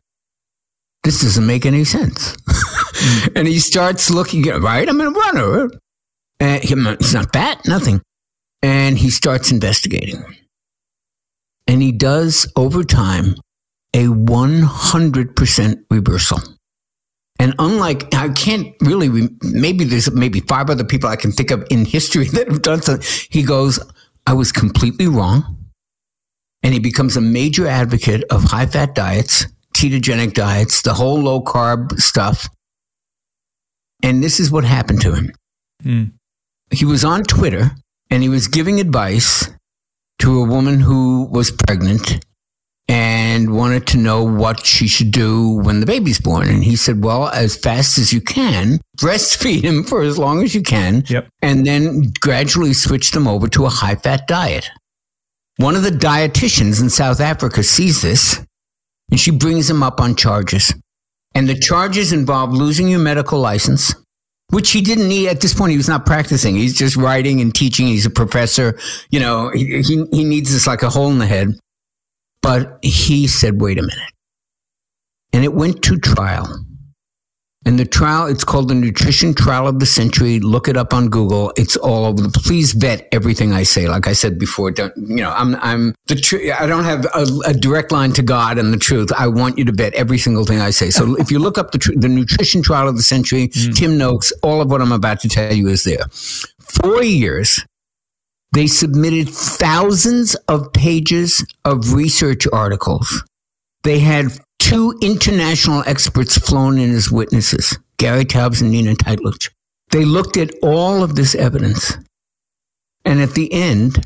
[1.03, 2.37] This doesn't make any sense.
[3.35, 4.89] and he starts looking at, right?
[4.89, 5.71] I'm a runner.
[6.39, 8.01] And he's not fat, nothing.
[8.63, 10.23] And he starts investigating.
[11.67, 13.35] And he does, over time,
[13.95, 16.39] a 100% reversal.
[17.41, 21.67] And unlike, I can't really, maybe there's maybe five other people I can think of
[21.71, 22.99] in history that have done so.
[23.31, 23.81] He goes,
[24.27, 25.57] I was completely wrong
[26.63, 31.41] and he becomes a major advocate of high fat diets, ketogenic diets, the whole low
[31.41, 32.47] carb stuff.
[34.03, 35.33] And this is what happened to him.
[35.83, 36.13] Mm.
[36.71, 37.71] He was on Twitter
[38.11, 39.49] and he was giving advice
[40.19, 42.23] to a woman who was pregnant
[42.91, 46.49] and wanted to know what she should do when the baby's born.
[46.49, 50.57] And he said, Well, as fast as you can, breastfeed him for as long as
[50.57, 51.29] you can, Yep.
[51.41, 54.69] and then gradually switch them over to a high fat diet.
[55.59, 58.45] One of the dietitians in South Africa sees this
[59.11, 60.75] and she brings him up on charges.
[61.33, 63.95] And the charges involve losing your medical license,
[64.49, 65.71] which he didn't need at this point.
[65.71, 66.57] He was not practicing.
[66.57, 67.87] He's just writing and teaching.
[67.87, 68.77] He's a professor.
[69.11, 71.55] You know, he, he, he needs this like a hole in the head.
[72.43, 74.13] But he said, wait a minute.
[75.33, 76.65] And it went to trial.
[77.67, 80.41] And the trial, it's called the Nutrition Trial of the Century.
[80.41, 81.53] Look it up on Google.
[81.57, 82.23] It's all over.
[82.23, 83.87] The, please vet everything I say.
[83.87, 87.27] Like I said before, don't, you know, I'm, I'm the tr- I don't have a,
[87.45, 89.13] a direct line to God and the truth.
[89.13, 90.89] I want you to vet every single thing I say.
[90.89, 93.77] So if you look up the, tr- the Nutrition Trial of the Century, mm.
[93.77, 96.07] Tim Noakes, all of what I'm about to tell you is there.
[96.61, 97.63] Four years,
[98.53, 103.23] they submitted thousands of pages of research articles.
[103.83, 104.27] They had
[104.59, 109.51] two international experts flown in as witnesses, Gary Taubes and Nina Teicholz.
[109.91, 111.97] They looked at all of this evidence.
[113.05, 114.05] And at the end,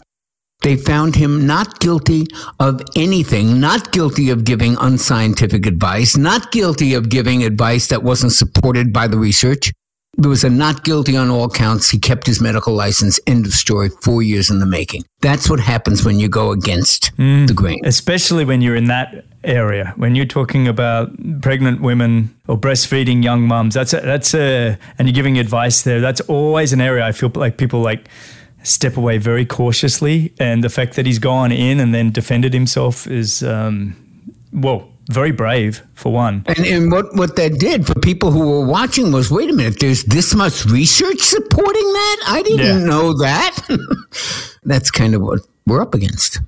[0.62, 2.26] they found him not guilty
[2.58, 8.32] of anything, not guilty of giving unscientific advice, not guilty of giving advice that wasn't
[8.32, 9.72] supported by the research.
[10.16, 11.90] There was a not guilty on all counts.
[11.90, 13.18] He kept his medical license.
[13.26, 13.90] End of story.
[14.02, 15.04] Four years in the making.
[15.20, 17.80] That's what happens when you go against the grain.
[17.84, 21.10] Especially when you're in that area, when you're talking about
[21.42, 23.74] pregnant women or breastfeeding young mums.
[23.74, 26.00] That's a, that's a, and you're giving advice there.
[26.00, 28.08] That's always an area I feel like people like
[28.62, 30.32] step away very cautiously.
[30.38, 33.96] And the fact that he's gone in and then defended himself is, um,
[34.52, 36.44] well, very brave for one.
[36.46, 39.78] And, and what, what that did for people who were watching was wait a minute,
[39.80, 42.16] there's this much research supporting that?
[42.26, 42.84] I didn't Yeah.
[42.84, 43.56] know that.
[44.64, 46.40] That's kind of what we're up against.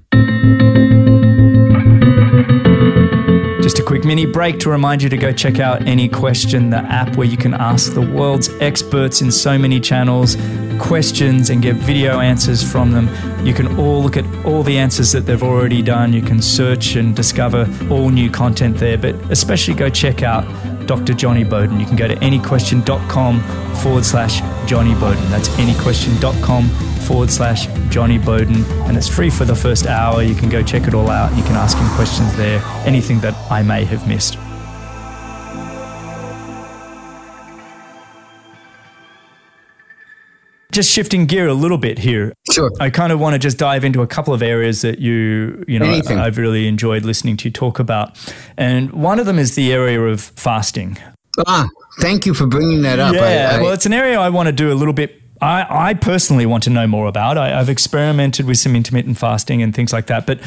[3.62, 6.76] Just a quick mini break to remind you to go check out Any Question, the
[6.78, 10.36] app where you can ask the world's experts in so many channels
[10.78, 13.08] questions and get video answers from them.
[13.46, 16.12] You can all look at all the answers that they've already done.
[16.12, 20.44] You can search and discover all new content there, but especially go check out
[20.86, 21.14] Dr.
[21.14, 21.80] Jonny Bowden.
[21.80, 23.40] You can go to anyquestion.com
[23.76, 25.28] forward slash Jonny Bowden.
[25.30, 26.68] That's anyquestion.com
[27.06, 28.64] forward slash Jonny Bowden.
[28.86, 30.22] And it's free for the first hour.
[30.22, 31.36] You can go check it all out.
[31.36, 34.38] You can ask him questions there, anything that I may have missed.
[40.76, 42.34] Just shifting gear a little bit here.
[42.52, 42.70] Sure.
[42.80, 45.78] I kind of want to just dive into a couple of areas that you, you
[45.78, 46.18] know, Anything.
[46.18, 48.18] I've really enjoyed listening to you talk about.
[48.58, 50.98] And one of them is the area of fasting.
[51.46, 51.66] Ah,
[52.00, 53.14] thank you for bringing that up.
[53.14, 55.18] I- Yeah, I- well, it's an area I want to do a little bit.
[55.40, 57.38] I, I personally want to know more about.
[57.38, 60.40] I, I've experimented with some intermittent fasting and things like that, but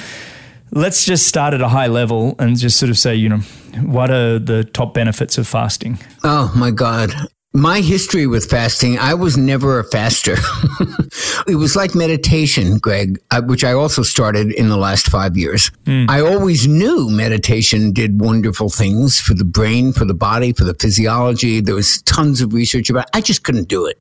[0.70, 3.40] let's just start at a high level and just sort of say, you know,
[3.82, 5.98] what are the top benefits of fasting?
[6.24, 7.10] Oh my God.
[7.54, 10.34] My history with fasting, I was never a faster.
[11.48, 15.72] it was like meditation, Greg, uh, which I also started in the last five years.
[16.08, 20.76] I always knew meditation did wonderful things for the brain, for the body, for the
[20.76, 21.60] physiology.
[21.60, 23.10] There was tons of research about it.
[23.16, 23.98] I just couldn't do it.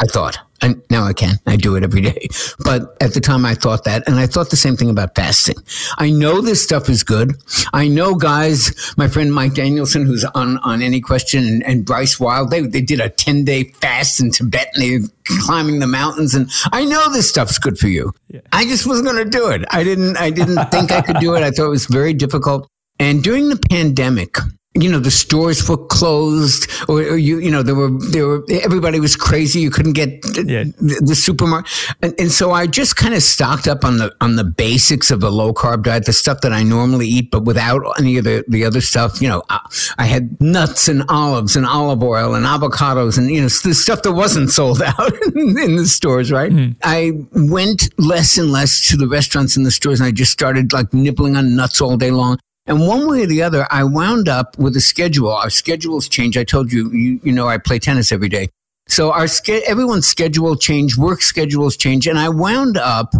[0.00, 0.38] I thought.
[0.62, 1.36] And now I can.
[1.46, 2.28] I do it every day.
[2.60, 4.06] But at the time I thought that.
[4.06, 5.56] And I thought the same thing about fasting.
[5.98, 7.34] I know this stuff is good.
[7.72, 12.18] I know guys, my friend Mike Danielson, who's on, on Any Question, and, and Bryce
[12.18, 14.98] Wylde, they, they did a 10 day fast in Tibet and they
[15.44, 16.34] climbing the mountains.
[16.34, 18.12] And I know this stuff's good for you.
[18.28, 18.40] Yeah.
[18.52, 19.64] I just wasn't going to do it.
[19.70, 21.42] I didn't, I didn't think I could do it.
[21.42, 22.68] I thought it was very difficult.
[22.98, 24.36] And during the pandemic,
[24.76, 28.44] you know the stores were closed or, or, you you know there were there were
[28.62, 30.08] everybody was crazy you couldn't get
[30.44, 30.64] yeah.
[30.64, 31.70] the, the, supermarket
[32.02, 35.20] and, and, so i just kind of stocked up on the on the basics of
[35.20, 38.44] the low carb diet the stuff that i normally eat but without any of the,
[38.48, 39.60] the other stuff you know I,
[39.98, 44.02] I had nuts and olives and olive oil and avocados and you know the stuff
[44.02, 46.76] that wasn't sold out in the stores right mm.
[46.82, 50.72] i went less and less to the restaurants and the stores and i just started
[50.72, 54.28] like nibbling on nuts all day long and one way or the other, I wound
[54.28, 55.30] up with a schedule.
[55.30, 56.36] Our schedules change.
[56.36, 58.48] I told you, you, you know, I play tennis every day.
[58.88, 59.26] So our
[59.66, 63.14] everyone's schedule changed, work schedules change, and I wound up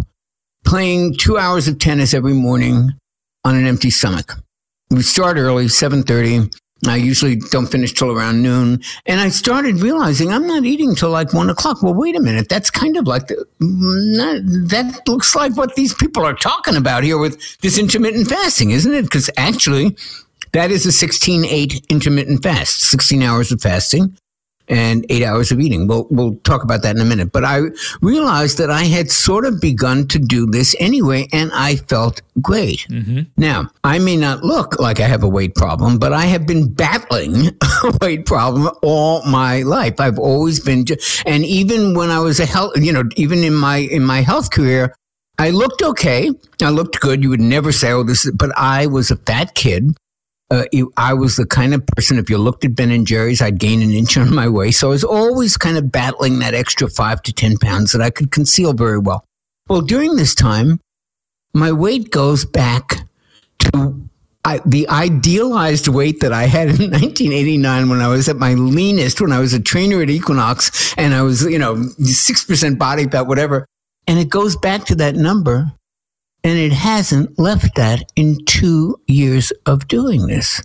[0.65, 2.91] playing two hours of tennis every morning
[3.43, 4.33] on an empty stomach.
[4.89, 6.49] We start early, seven thirty.
[6.85, 8.81] I usually don't finish till around noon.
[9.05, 11.81] And I started realizing I'm not eating till like one o'clock.
[11.81, 12.49] Well, wait a minute.
[12.49, 17.03] That's kind of like the, not, that looks like what these people are talking about
[17.03, 19.03] here with this intermittent fasting, isn't it?
[19.03, 19.97] Because actually,
[20.51, 24.15] that is a 16 8 intermittent fast, 16 hours of fasting
[24.67, 25.87] and eight hours of eating.
[25.87, 27.31] We'll, we'll talk about that in a minute.
[27.31, 27.61] But I
[28.01, 32.85] realized that I had sort of begun to do this anyway, and I felt great.
[32.89, 33.21] Mm-hmm.
[33.37, 36.71] Now, I may not look like I have a weight problem, but I have been
[36.71, 37.47] battling
[37.83, 39.99] a weight problem all my life.
[39.99, 40.85] I've always been,
[41.25, 44.51] and even when I was a health, you know, even in my, in my health
[44.51, 44.95] career,
[45.39, 46.31] I looked okay.
[46.61, 47.21] I looked good.
[47.21, 49.95] You would never say, oh, this is, but I was a fat kid
[50.49, 50.63] uh,
[50.95, 53.81] I was the kind of person, if you looked at Ben and Jerry's, I'd gain
[53.81, 54.79] an inch on my waist.
[54.79, 58.09] So I was always kind of battling that extra five to 10 pounds that I
[58.09, 59.25] could conceal very well.
[59.67, 60.79] Well, during this time,
[61.53, 62.99] my weight goes back
[63.59, 64.07] to
[64.45, 69.19] I, the idealized weight that I had in 1989 when I was at my leanest,
[69.19, 73.27] when I was a trainer at Equinox and I was, you know, 6% body fat,
[73.27, 73.65] whatever.
[74.07, 75.73] And it goes back to that number
[76.47, 80.61] and it hasn't left that in two years of doing this.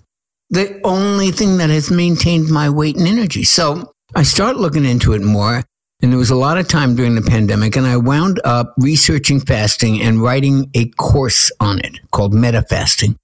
[0.50, 3.42] The only thing that has maintained my weight and energy.
[3.42, 5.64] So I start looking into it more.
[6.02, 9.38] And there was a lot of time during the pandemic, and I wound up researching
[9.38, 13.16] fasting and writing a course on it called Meta Fasting.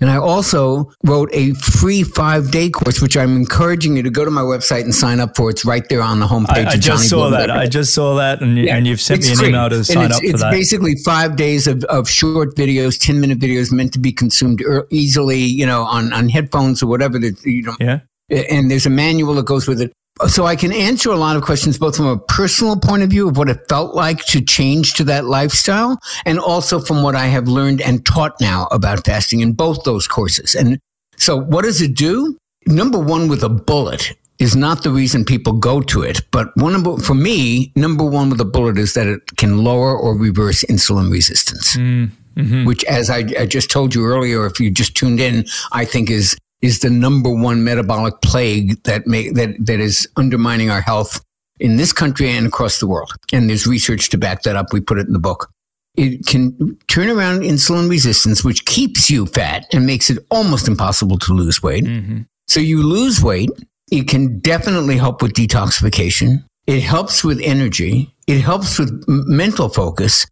[0.00, 4.24] And I also wrote a free five day course, which I'm encouraging you to go
[4.24, 5.50] to my website and sign up for.
[5.50, 6.66] It's right there on the homepage.
[6.66, 7.50] I, I just saw that.
[7.50, 8.40] I just saw that.
[8.40, 9.48] And, yeah, and you've sent me an free.
[9.48, 10.54] email to sign up for it's that.
[10.54, 14.62] It's basically five days of, of short videos, 10 minute videos meant to be consumed
[14.90, 17.74] easily, you know, on, on headphones or whatever that, you know.
[17.80, 18.00] Yeah.
[18.30, 19.92] And there's a manual that goes with it
[20.26, 23.28] so I can answer a lot of questions, both from a personal point of view
[23.28, 27.26] of what it felt like to change to that lifestyle, and also from what I
[27.26, 30.54] have learned and taught now about fasting in both those courses.
[30.54, 30.78] And
[31.16, 32.36] so, what does it do?
[32.66, 36.20] Number one, with a bullet, is not the reason people go to it.
[36.30, 39.96] But one of, for me, number one with a bullet is that it can lower
[39.96, 41.76] or reverse insulin resistance.
[41.76, 42.10] Mm.
[42.36, 42.64] Mm-hmm.
[42.66, 46.08] Which, as I, I, just told you earlier, if you just tuned in, I think
[46.08, 51.22] is is the number one metabolic plague that may, that that is undermining our health
[51.60, 53.12] in this country and across the world.
[53.32, 54.72] And there's research to back that up.
[54.72, 55.50] We put it in the book.
[55.96, 61.18] It can turn around insulin resistance, which keeps you fat and makes it almost impossible
[61.18, 61.84] to lose weight.
[61.84, 62.20] Mm-hmm.
[62.46, 63.50] So you lose weight.
[63.90, 66.44] It can definitely help with detoxification.
[66.66, 68.14] It helps with energy.
[68.26, 70.26] It helps with mental focus.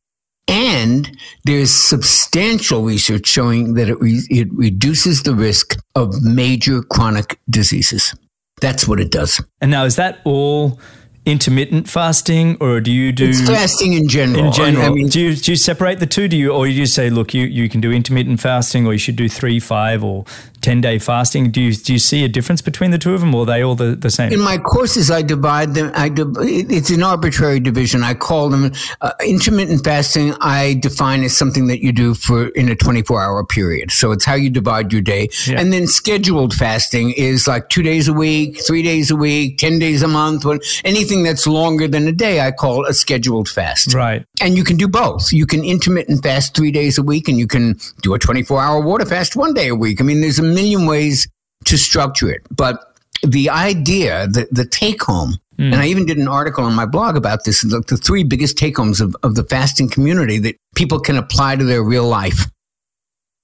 [0.48, 7.40] And there's substantial research showing that it, re- it reduces the risk of major chronic
[7.50, 8.14] diseases.
[8.60, 9.42] That's what it does.
[9.60, 10.80] And now, is that all
[11.26, 14.46] intermittent fasting, or do you do it's fasting in general?
[14.46, 16.28] In general, I mean, do you do you separate the two?
[16.28, 19.16] Do you, or you say, look, you you can do intermittent fasting, or you should
[19.16, 20.24] do three, five, or
[20.66, 21.52] 10 day fasting.
[21.52, 23.62] Do you, do you see a difference between the two of them or are they
[23.62, 24.32] all the, the same?
[24.32, 25.92] In my courses, I divide them.
[25.94, 28.02] I it's an arbitrary division.
[28.02, 30.34] I call them uh, intermittent fasting.
[30.40, 33.92] I define as something that you do for in a 24 hour period.
[33.92, 35.28] So it's how you divide your day.
[35.46, 35.60] Yeah.
[35.60, 39.78] And then scheduled fasting is like two days a week, three days a week, 10
[39.78, 40.44] days a month.
[40.84, 43.94] Anything that's longer than a day, I call a scheduled fast.
[43.94, 44.26] Right.
[44.40, 45.32] And you can do both.
[45.32, 48.80] You can intermittent fast three days a week and you can do a 24 hour
[48.80, 50.00] water fast one day a week.
[50.00, 51.28] I mean, there's a million ways
[51.66, 52.42] to structure it.
[52.50, 55.72] But the idea, the, the take home, mm.
[55.72, 58.58] and I even did an article on my blog about this, the, the three biggest
[58.58, 62.46] take homes of, of the fasting community that people can apply to their real life.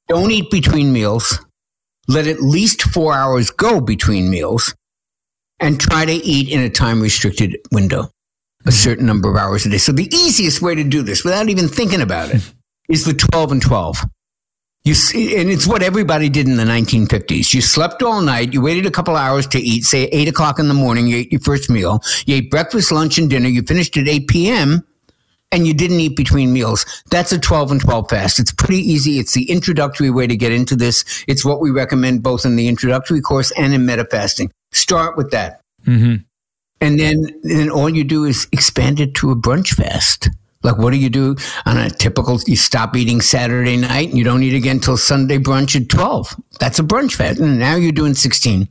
[0.09, 1.39] Don't eat between meals.
[2.09, 4.75] Let at least four hours go between meals
[5.61, 8.11] and try to eat in a time restricted window.
[8.65, 9.79] a certain number of hours a day.
[9.79, 12.43] So the easiest way to do this without even thinking about it
[12.89, 14.05] is the 12 and 12.
[14.85, 17.55] You see, and it's what everybody did in the 1950s.
[17.55, 18.53] You slept all night.
[18.53, 21.07] You waited a couple hours to eat, say eight o'clock in the morning.
[21.07, 22.03] You ate your first meal.
[22.27, 23.49] You ate breakfast, lunch, and dinner.
[23.49, 24.85] You finished at 8 p.m.
[25.53, 26.85] and you didn't eat between meals.
[27.11, 28.41] That's a 12 and 12 fast.
[28.41, 29.21] It's pretty easy.
[29.21, 31.05] It's the introductory way to get into this.
[31.29, 34.51] It's what we recommend both in the introductory course and in metafasting.
[34.73, 35.61] Start with that.
[35.87, 36.25] Mm-hmm.
[36.81, 40.29] And then, then all you do is expand it to a brunch fast.
[40.63, 41.37] Like, what do you do
[41.67, 42.41] on a typical?
[42.47, 46.37] You stop eating Saturday night and you don't eat again until Sunday brunch at 12.
[46.61, 47.41] That's a brunch fast.
[47.41, 48.69] And now you're doing 16.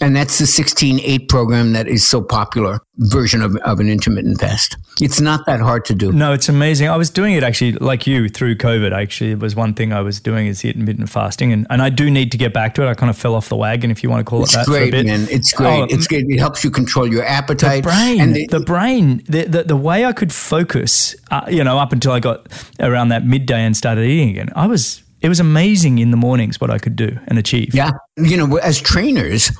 [0.00, 4.40] And that's the 16 8 program that is so popular version of, of an intermittent
[4.40, 4.76] fast.
[5.00, 6.10] It's not that hard to do.
[6.12, 6.88] No, it's amazing.
[6.88, 8.92] I was doing it actually, like you, through COVID.
[8.92, 11.90] Actually, it was one thing I was doing is the intermittent fasting, and, and I
[11.90, 12.88] do need to get back to it.
[12.88, 14.66] I kind of fell off the wagon, if you want to call it's it that.
[14.66, 15.06] great, for a bit.
[15.06, 15.26] man.
[15.30, 15.80] It's great.
[15.80, 16.24] Oh, it's great.
[16.28, 17.84] It helps you control your appetite.
[17.84, 21.62] the brain, And the- the brain, the, the the way I could focus, uh, you
[21.62, 22.48] know, up until I got
[22.80, 25.02] around that midday and started eating again, I was.
[25.20, 27.74] It was amazing in the mornings what I could do and achieve.
[27.74, 27.92] Yeah.
[28.18, 29.50] You know, as trainers,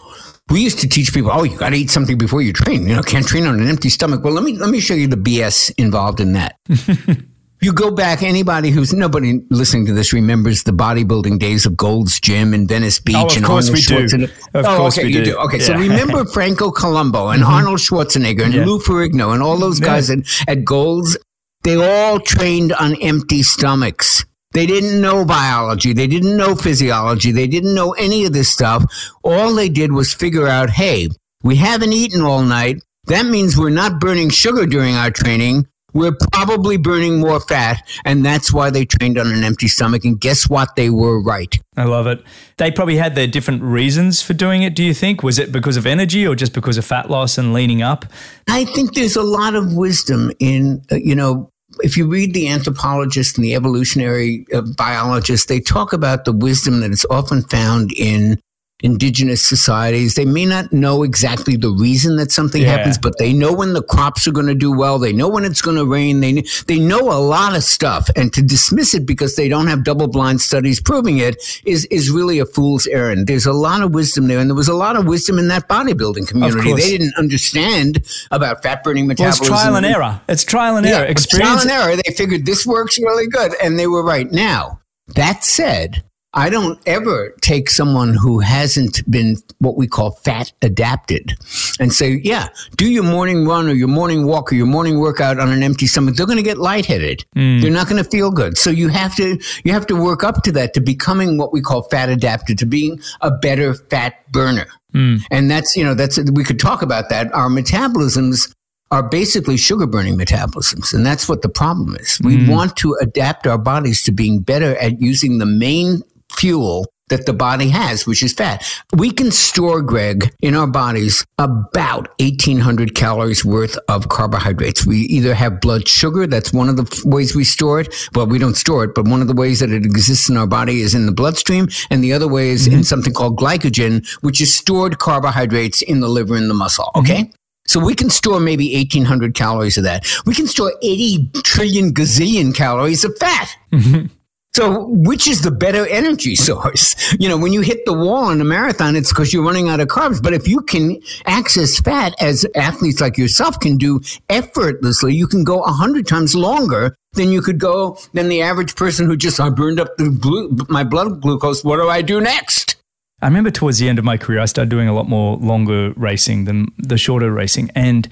[0.51, 2.87] we used to teach people, oh, you got to eat something before you train.
[2.87, 4.23] You know, can't train on an empty stomach.
[4.23, 6.57] Well, let me let me show you the BS involved in that.
[7.63, 12.21] you go back, anybody who's nobody listening to this remembers the bodybuilding days of Gold's
[12.21, 13.17] Gym in Venice Beach.
[13.17, 14.05] Oh, of and course Arnold we do.
[14.07, 14.55] Schwarzenegger.
[14.55, 15.31] Of oh, course okay, we you do.
[15.33, 15.37] do.
[15.39, 15.79] Okay, so Yeah.
[15.79, 15.91] Mm-hmm.
[15.91, 18.65] remember Franco Columbu and Arnold Schwarzenegger and Yeah.
[18.67, 21.17] Lou Ferrigno and all those guys at, at Gold's.
[21.63, 24.27] They all trained on empty stomachs.
[24.55, 25.93] They didn't know biology.
[25.93, 27.33] They didn't know physiology.
[27.33, 28.85] They didn't know any of this stuff.
[29.25, 31.09] All they did was figure out, hey,
[31.43, 32.81] we haven't eaten all night.
[33.07, 35.67] That means we're not burning sugar during our training.
[35.93, 37.83] We're probably burning more fat.
[38.05, 40.05] And that's why they trained on an empty stomach.
[40.05, 40.77] And guess what?
[40.77, 41.57] They were right.
[41.77, 42.23] I love it.
[42.57, 44.75] They probably had their different reasons for doing it.
[44.75, 47.53] Do you think was it because of energy or just because of fat loss and
[47.53, 48.07] leaning up?
[48.49, 51.51] I think there's a lot of wisdom in, uh, you know,
[51.83, 56.81] if you read the anthropologists and the evolutionary uh, biologists, they talk about the wisdom
[56.81, 58.39] that is often found in
[58.85, 60.15] indigenous societies.
[60.15, 62.77] They may not know exactly the reason that something Yeah.
[62.77, 64.99] happens, but they know when the crops are going to do well.
[64.99, 66.21] They know when it's going to rain.
[66.21, 68.11] They, they know a lot of stuff.
[68.15, 72.11] And to dismiss it because they don't have double blind studies proving it is, is
[72.11, 73.27] really a fool's errand.
[73.27, 74.39] There's a lot of wisdom there.
[74.39, 76.75] And there was a lot of wisdom in that bodybuilding community.
[76.75, 79.43] They didn't understand about fat burning Well, metabolism.
[79.45, 80.21] it's trial and error.
[80.29, 81.07] It's trial and error.
[81.07, 81.63] Experience.
[81.63, 81.97] trial and error.
[82.05, 84.31] They figured this works really good, and they were right.
[84.31, 84.81] Now,
[85.15, 86.03] that said,
[86.35, 91.35] I don't ever take someone who hasn't been what we call fat adapted
[91.79, 95.39] and say, yeah, do your morning run or your morning walk or your morning workout
[95.39, 96.17] on an empty stomach.
[96.17, 97.25] They're going to get lightheaded.
[97.35, 97.61] Hmm.
[97.61, 98.59] They're not going to feel good.
[98.59, 101.61] So you have to, you have to work up to that, to becoming what we
[101.61, 104.67] call fat adapted, to being a better fat burner.
[104.93, 105.19] Hmm.
[105.31, 107.33] And that's, you know, that's, we could talk about that.
[107.33, 108.53] Our metabolisms
[108.91, 110.93] are basically sugar burning metabolisms.
[110.93, 112.21] And that's what the problem is.
[112.25, 112.51] We hmm.
[112.51, 116.03] want to adapt our bodies to being better at using the main
[116.39, 118.65] fuel that the body has, which is fat.
[118.97, 124.87] We can store, Greg, in our bodies about 1800 calories worth of carbohydrates.
[124.87, 127.95] We either have blood sugar, that's one of the ways we store it.
[128.15, 130.47] Well, we don't store it, but one of the ways that it exists in our
[130.47, 131.69] body is in the bloodstream.
[131.91, 132.83] And the other way is in mm-hmm.
[132.83, 136.91] something called glycogen, which is stored carbohydrates in the liver and the muscle.
[136.95, 137.13] Mm-hmm.
[137.13, 137.31] Okay.
[137.67, 140.07] So we can store maybe 1800 calories of that.
[140.27, 143.57] We can store 80 trillion gazillion calories of fat.
[143.73, 144.07] Mm-hmm.
[144.55, 146.95] So, which is the better energy source?
[147.19, 149.81] You know, when you hit the wall in a marathon, it's because you're running out
[149.81, 150.23] of carbs.
[150.23, 155.43] But if you can access fat, as athletes like yourself can do effortlessly, you can
[155.43, 159.41] go a hundred times longer than you could go than the average person who just
[159.41, 161.65] I burned up the glu- my blood glucose.
[161.65, 162.77] What do I do next?
[163.23, 165.93] I remember towards the end of my career, I started doing a lot more longer
[165.97, 167.71] racing than the shorter racing.
[167.75, 168.09] And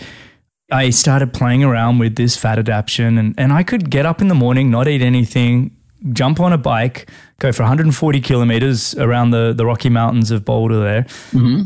[0.71, 3.19] I started playing around with this fat adaptation.
[3.19, 5.77] And, and I could get up in the morning, not eat anything,
[6.13, 10.81] jump on a bike, go for 140 kilometers around the, the Rocky Mountains of Boulder
[10.81, 11.07] there,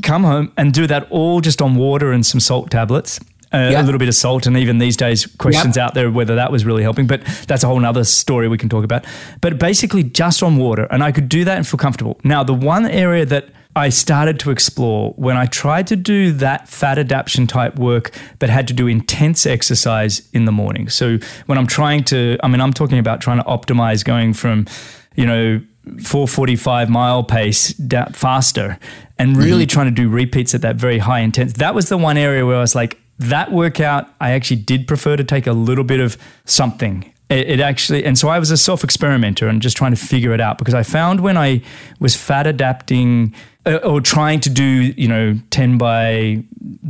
[0.02, 3.18] come home and do that all just on water and some salt tablets.
[3.52, 3.82] Uh, Yeah.
[3.82, 6.64] A little bit of salt, and even these days, questions out there whether that was
[6.64, 7.06] really helping.
[7.06, 9.04] But that's a whole nother story we can talk about.
[9.40, 12.18] But basically, just on water, and I could do that and feel comfortable.
[12.24, 13.44] Now, the one area that
[13.76, 18.48] I started to explore when I tried to do that fat adaptation type work, but
[18.48, 20.88] had to do intense exercise in the morning.
[20.88, 24.66] So when I'm trying to, I mean, I'm talking about trying to optimize going from,
[25.14, 25.60] you know,
[26.02, 28.78] 445 mile pace da- faster
[29.18, 29.74] and really mm-hmm.
[29.74, 31.52] trying to do repeats at that very high intense.
[31.52, 35.16] That was the one area where I was like, that workout, I actually did prefer
[35.16, 36.16] to take a little bit of
[36.46, 37.12] something.
[37.28, 40.32] It, it actually, and so I was a self experimenter and just trying to figure
[40.32, 41.62] it out because I found when I
[41.98, 44.62] was fat adapting uh, or trying to do,
[44.96, 46.44] you know, 10 by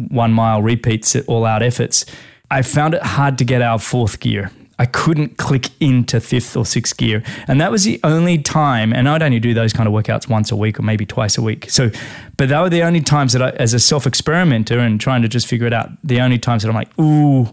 [0.08, 2.04] one mile repeats at all out efforts,
[2.50, 4.50] I found it hard to get out of fourth gear.
[4.78, 7.22] I couldn't click into fifth or sixth gear.
[7.48, 10.52] And that was the only time, and I'd only do those kind of workouts once
[10.52, 11.70] a week or maybe twice a week.
[11.70, 11.90] So,
[12.36, 15.28] but that were the only times that I, as a self experimenter and trying to
[15.28, 17.50] just figure it out, the only times that I'm like, ooh,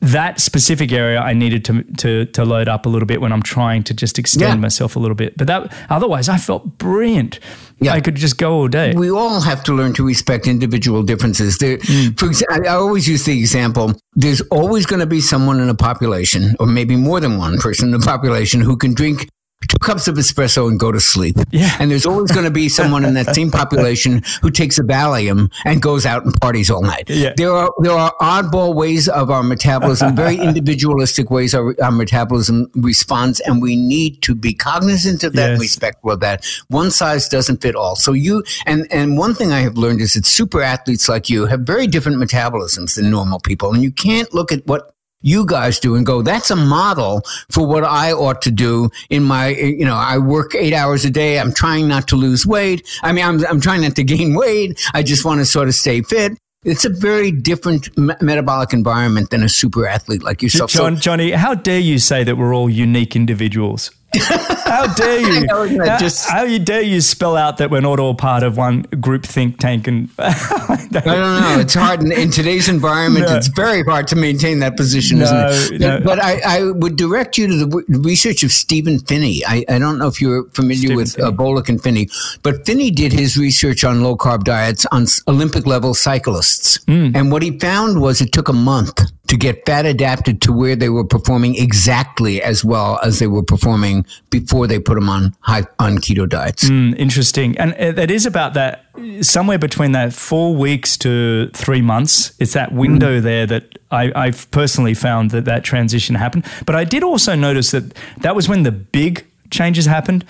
[0.00, 3.42] that specific area I needed to, to, to load up a little bit when I'm
[3.42, 4.60] trying to just extend Yeah.
[4.60, 5.36] myself a little bit.
[5.38, 7.40] But that, otherwise, I felt brilliant.
[7.80, 7.92] Yeah.
[7.92, 8.94] I could just go all day.
[8.94, 11.58] we all have to learn to respect individual differences.
[11.58, 12.18] There, mm.
[12.18, 15.74] For example, I always use the example: there's always going to be someone in a
[15.74, 19.28] population, or maybe more than one person in a population, who can drink
[19.66, 21.36] two cups of espresso and go to sleep.
[21.50, 21.76] Yeah.
[21.78, 25.50] And there's always going to be someone in that same population who takes a Valium
[25.64, 27.08] and goes out and parties all night.
[27.08, 27.32] Yeah.
[27.36, 32.68] There are there are oddball ways of our metabolism, very individualistic ways our, our metabolism
[32.74, 35.60] responds, and we need to be cognizant of that and Yes.
[35.60, 36.44] respectful of that.
[36.68, 37.96] One size doesn't fit all.
[37.96, 41.46] So you and and one thing I have learned is that super athletes like you
[41.46, 44.92] have very different metabolisms than normal people, and you can't look at what
[45.26, 49.22] you guys do and go that's a model for what i ought to do in
[49.22, 51.38] my you know i work eight hours a day.
[51.40, 52.80] I'm trying not to lose weight.
[53.02, 54.70] I mean i'm, I'm trying not to gain weight.
[54.94, 56.32] I just want to sort of stay fit.
[56.64, 60.70] It's a very different me- metabolic environment than a super athlete like yourself.
[60.70, 63.90] So- John, Jonny, how dare you say that we're all unique individuals?
[64.20, 65.46] How dare you?
[65.46, 68.56] know, how, just- how you dare you spell out that we're not all part of
[68.56, 69.86] one group think tank?
[69.86, 71.56] And I don't know.
[71.60, 73.26] It's hard in, in today's environment.
[73.26, 73.34] No.
[73.36, 75.80] It's very hard to maintain that position, isn't it?
[75.80, 76.00] no.
[76.04, 79.42] But I, I would direct you to the research of Stephen Phinney.
[79.46, 81.28] I, I don't know if you're familiar Stephen with Phinney.
[81.28, 81.32] uh,
[81.68, 82.08] and Phinney,
[82.42, 87.10] but Phinney did his research on low carb diets on Olympic level cyclists, Hmm.
[87.16, 90.76] and what he found was it took a month to get fat adapted to where
[90.76, 95.34] they were performing exactly as well as they were performing before they put them on
[95.40, 96.68] high on keto diets.
[96.68, 97.56] Mm, interesting.
[97.58, 98.84] And it it is about that
[99.20, 102.32] somewhere between that four weeks to three months.
[102.38, 106.44] It's that window there that I, I've personally found that that transition happened.
[106.64, 110.24] But I did also notice that that was when the big changes happened,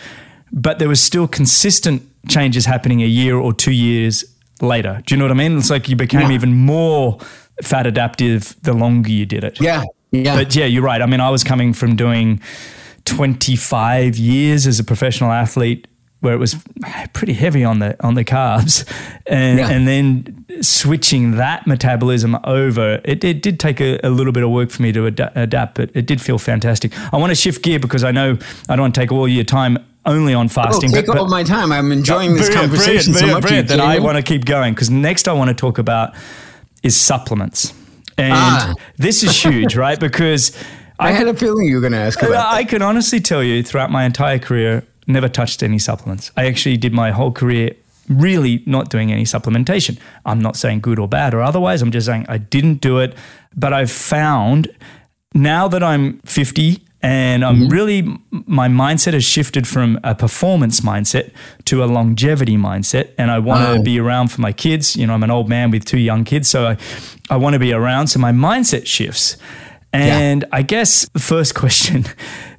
[0.52, 4.24] but there was still consistent changes happening a year or two years
[4.60, 5.00] later.
[5.06, 5.58] Do you know what I mean?
[5.58, 6.32] It's like you became Yeah.
[6.34, 7.18] even more
[7.62, 9.60] fat adaptive the longer you did it.
[9.60, 10.36] Yeah, yeah.
[10.36, 11.00] But yeah, you're right.
[11.02, 12.40] I mean, I was coming from doing
[13.04, 15.86] 25 years as a professional athlete
[16.20, 16.56] where it was
[17.12, 18.84] pretty heavy on the on the carbs
[19.26, 19.68] and Yeah.
[19.70, 24.50] and then switching that metabolism over it, it did take a, a little bit of
[24.50, 27.62] work for me to ad- adapt but it did feel fantastic i want to shift
[27.62, 28.38] gear because i know
[28.68, 29.76] i don't want to take all your time
[30.06, 31.70] only on Oh, fasting take but, all but my time.
[31.72, 33.76] I'm enjoying this Brilliant, conversation brilliant, so brilliant, much.
[33.76, 33.98] brilliant.
[34.00, 36.14] Are I want to keep going because next I want to talk about
[36.86, 37.72] is supplements,
[38.16, 38.74] and Ah.
[38.96, 39.98] this is huge, right?
[40.00, 40.52] Because
[40.98, 43.42] I I, had a feeling you were going to ask about I can honestly tell
[43.42, 46.30] you, throughout my entire career, never touched any supplements.
[46.36, 47.70] I actually did my whole career
[48.08, 49.98] really not doing any supplementation.
[50.24, 51.82] I'm not saying good or bad or otherwise.
[51.82, 53.14] I'm just saying I didn't do it.
[53.56, 54.68] But I've found
[55.34, 57.68] now that I'm 50 and I'm mm-hmm.
[57.68, 61.30] really, my mindset has shifted from a performance mindset
[61.66, 63.10] to a longevity mindset.
[63.16, 63.82] And I want to Oh.
[63.82, 64.96] be around for my kids.
[64.96, 66.48] You know, I'm an old man with two young kids.
[66.48, 66.76] So I,
[67.30, 68.08] I want to be around.
[68.08, 69.36] So my mindset shifts.
[69.92, 72.06] And I guess the first question,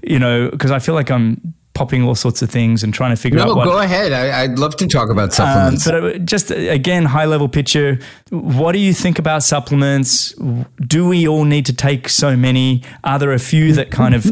[0.01, 3.21] you know, because I feel like I'm popping all sorts of things and trying to
[3.21, 3.65] figure No, out what.
[3.65, 4.11] go ahead.
[4.11, 5.85] I, I'd love to talk about Um, supplements.
[5.85, 7.99] but uh, just uh, again, high level picture.
[8.31, 10.33] What do you think about supplements?
[10.95, 12.81] Do we all need to take so many?
[13.03, 14.25] Are there a few that kind of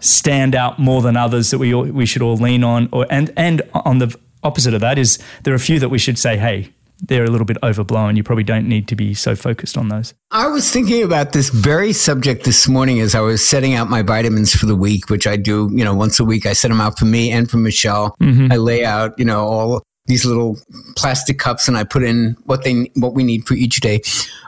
[0.00, 2.88] stand out more than others that we all, we should all lean on?
[2.92, 5.98] Or and and on the opposite of that is there are a few that we
[5.98, 6.68] should say, hey,
[7.00, 8.16] they're a little bit overblown.
[8.16, 10.14] You probably don't need to be so focused on those.
[10.30, 14.02] I was thinking about this very subject this morning as I was setting out my
[14.02, 16.46] vitamins for the week, which I do, you know, once a week.
[16.46, 18.14] I set them out for me and for Michelle.
[18.52, 20.58] I lay out, you know, all these little
[20.96, 24.00] plastic cups and I put in what they what we need for each day.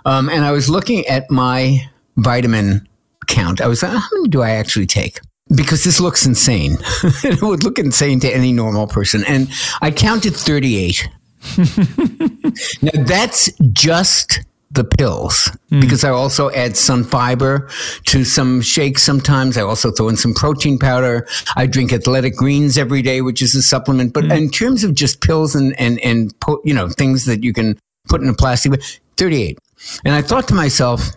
[0.04, 1.80] Um, and I was looking at my
[2.16, 2.86] vitamin
[3.26, 3.60] count.
[3.60, 5.20] I was like, how many do I actually take?
[5.54, 6.76] Because this looks insane.
[7.02, 9.24] it would look insane to any normal person.
[9.26, 9.48] And
[9.80, 11.08] I counted 38.
[12.82, 14.40] Now that's just
[14.70, 15.80] the pills hmm.
[15.80, 17.70] because I also add Sunfiber
[18.04, 19.56] to some shakes sometimes.
[19.56, 21.26] I also throw in some protein powder.
[21.56, 24.12] I drink athletic greens every day, which is a supplement.
[24.12, 24.32] But hmm.
[24.32, 27.78] in terms of just pills and, and, and, po- you know, things that you can
[28.08, 28.82] put in a plastic, bag,
[29.16, 29.58] 38.
[30.04, 31.10] And I thought to myself,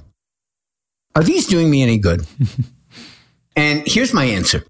[1.15, 2.25] are these doing me any good?
[3.55, 4.63] and here's my answer.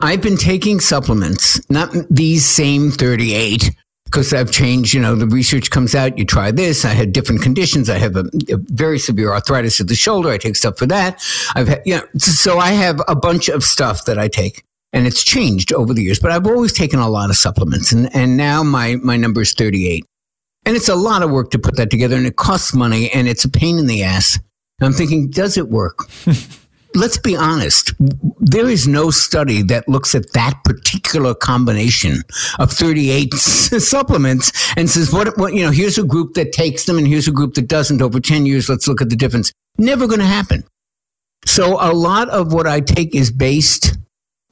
[0.00, 3.70] I've been taking supplements, not these same 38,
[4.06, 6.84] because I've changed, you know, the research comes out, you try this.
[6.84, 7.90] I had different conditions.
[7.90, 10.30] I have a, a very severe arthritis of the shoulder.
[10.30, 11.22] I take stuff for that.
[11.54, 15.06] I've had, you know, so I have a bunch of stuff that I take and
[15.06, 18.36] it's changed over the years, but I've always taken a lot of supplements and, and
[18.36, 20.06] now my, my number is 38.
[20.64, 23.28] And it's a lot of work to put that together and it costs money and
[23.28, 24.38] it's a pain in the ass.
[24.80, 26.08] I'm thinking, does it work?
[26.96, 27.92] Let's be honest.
[28.38, 32.22] There is no study that looks at that particular combination
[32.58, 36.96] of 38 supplements and says, what, what, you know, here's a group that takes them
[36.96, 38.00] and here's a group that doesn't.
[38.00, 39.52] Over 10 years, let's look at the difference.
[39.76, 40.64] Never going to happen.
[41.44, 43.98] So a lot of what I take is based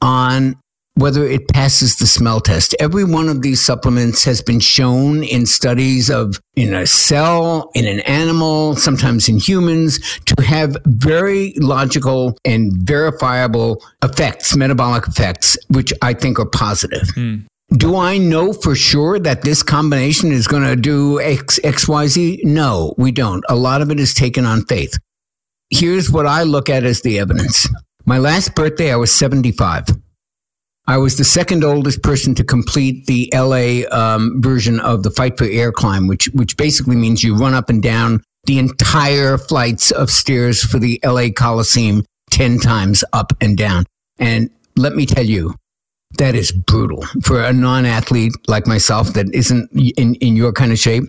[0.03, 0.57] on
[0.97, 2.75] whether it passes the smell test.
[2.79, 7.87] Every one of these supplements has been shown in studies of in a cell, in
[7.87, 15.93] an animal, sometimes in humans, to have very logical and verifiable effects, metabolic effects, which
[16.01, 17.09] I think are positive.
[17.17, 17.45] Mm.
[17.73, 22.45] Do I know for sure that this combination is going to do X, XYZ?
[22.45, 23.45] No, we don't.
[23.49, 24.97] A lot of it is taken on faith.
[25.71, 27.67] Here's what I look at as the evidence.
[28.05, 29.87] My last birthday, I was 75.
[30.87, 35.39] I was the second oldest person to complete the LA um, version of the Fight
[35.39, 39.91] for Air climb, which which basically means you run up and down the entire flights
[39.91, 43.85] of stairs for the LA Coliseum ten times up and down.
[44.19, 45.55] And let me tell you,
[46.19, 50.79] that is brutal for a non-athlete like myself that isn't in, in your kind of
[50.79, 51.05] shape.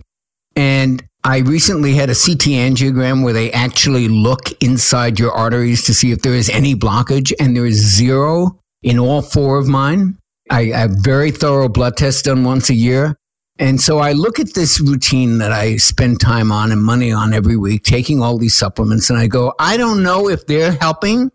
[0.56, 5.92] And I recently had a CT angiogram where they actually look inside your arteries to
[5.92, 10.16] see if there is any blockage, and there is zero in all four of mine.
[10.48, 13.18] I, I have very thorough blood tests done once a year.
[13.58, 17.34] And so I look at this routine that I spend time on and money on
[17.34, 21.32] every week, taking all these supplements, and I go, I don't know if they're helping,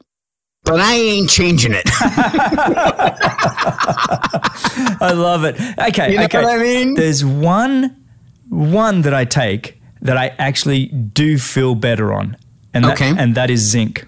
[0.64, 1.84] but I ain't changing it.
[5.02, 5.60] I love it.
[5.90, 6.46] Okay, you know okay.
[6.46, 6.94] I mean?
[6.94, 7.98] There's one
[8.50, 12.38] one that I take that I actually do feel better on,
[12.74, 13.14] and that, okay.
[13.18, 14.06] and that is zinc.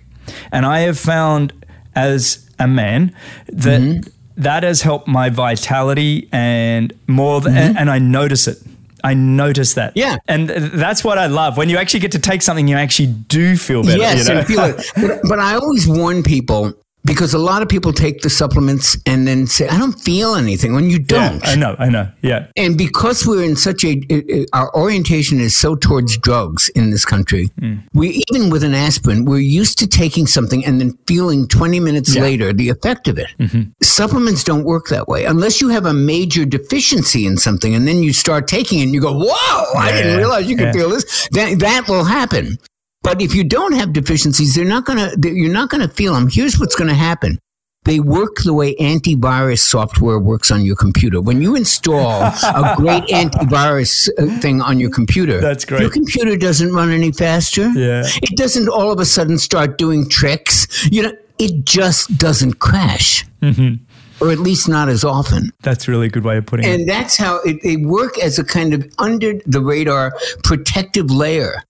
[0.52, 1.52] And I have found
[1.96, 3.16] as a man
[3.48, 4.10] that mm-hmm.
[4.38, 7.78] that has helped my vitality and more mm-hmm.
[7.78, 8.58] and, I notice it.
[9.04, 9.94] I notice that.
[9.96, 10.18] Yeah.
[10.28, 11.58] And that's what I love.
[11.58, 13.98] When you actually get to take something, you actually do feel better.
[13.98, 14.40] Yes, you know?
[14.40, 14.92] and feel it.
[14.96, 16.74] But, but I always warn people
[17.06, 20.74] because a lot of people take the supplements and then say, I don't feel anything
[20.74, 21.44] when you don't.
[21.44, 22.10] Yeah, I know, I know.
[22.22, 22.48] Yeah.
[22.56, 27.50] And because we're in such a, our orientation is so towards drugs in this country,
[27.60, 27.84] mm.
[27.94, 32.16] we, even with an aspirin, we're used to taking something and then feeling 20 minutes
[32.16, 32.22] yeah.
[32.22, 33.28] later the effect of it.
[33.40, 33.72] Mm-hmm.
[33.82, 38.02] Supplements don't work that way unless you have a major deficiency in something and then
[38.02, 40.90] you start taking it and you go, whoa, yeah, I didn't realize you could feel
[40.90, 41.28] this.
[41.32, 42.58] That, that will happen.
[43.04, 45.12] But if you don't have deficiencies, they're not gonna.
[45.18, 46.30] They're, you're not gonna feel them.
[46.30, 47.38] Here's what's gonna happen.
[47.86, 51.20] They work the way antivirus software works on your computer.
[51.20, 55.82] When you install a great antivirus uh, thing on your computer, that's great.
[55.82, 57.70] Your computer doesn't run any faster.
[57.72, 58.04] Yeah.
[58.06, 60.90] It doesn't all of a sudden start doing tricks.
[60.90, 63.26] You know, it just doesn't crash.
[63.42, 63.84] Mm-hmm
[64.22, 65.52] or at least not as often.
[65.64, 66.80] That's really a good way of putting and it.
[66.82, 71.62] And that's how it, they work as a kind of under the radar protective layer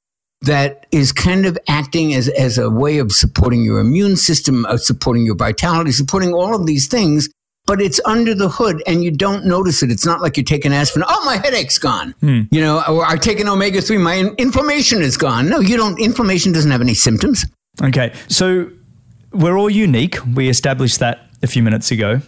[0.44, 4.82] that is kind of acting as, as a way of supporting your immune system, of
[4.82, 7.30] supporting your vitality, supporting all of these things.
[7.66, 9.90] But it's under the hood and you don't notice it.
[9.90, 11.06] It's not like you're taking aspirin.
[11.08, 12.14] Oh, my headache's gone.
[12.20, 12.42] Hmm.
[12.52, 15.48] You know, or I take an omega 3, my inflammation is gone.
[15.48, 15.98] No, you don't.
[15.98, 17.46] Inflammation doesn't have any symptoms.
[17.82, 18.12] Okay.
[18.28, 18.70] So
[19.32, 20.18] we're all unique.
[20.36, 22.20] We established that a few minutes ago.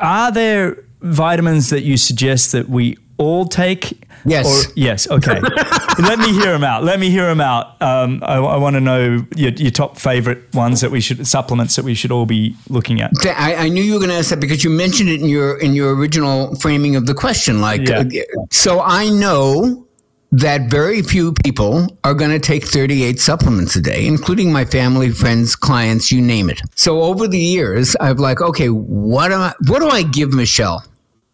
[0.00, 4.68] Are there vitamins that you suggest that we all take Yes.
[4.68, 5.08] Or, yes.
[5.10, 5.40] Okay.
[5.98, 6.84] Let me hear them out.
[6.84, 7.80] Let me hear them out.
[7.80, 11.76] Um, I, I want to know your, your, top favorite ones that we should supplements
[11.76, 13.12] that we should all be looking at.
[13.24, 15.58] I, I knew you were going to ask that because you mentioned it in your
[15.58, 17.60] in your original framing of the question.
[17.60, 18.00] Like, yeah.
[18.00, 19.86] uh, so I know
[20.30, 25.10] that very few people are going to take 38 supplements a day, including my family,
[25.10, 26.60] friends, clients, you name it.
[26.74, 30.84] So over the years, I've like, okay, what am I, what do I give Michelle?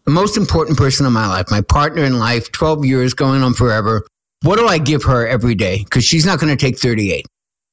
[0.05, 3.53] The most important person in my life, my partner in life, 12 years going on
[3.53, 4.05] forever.
[4.43, 5.83] What do I give her every day?
[5.83, 7.25] Because she's not going to take 38.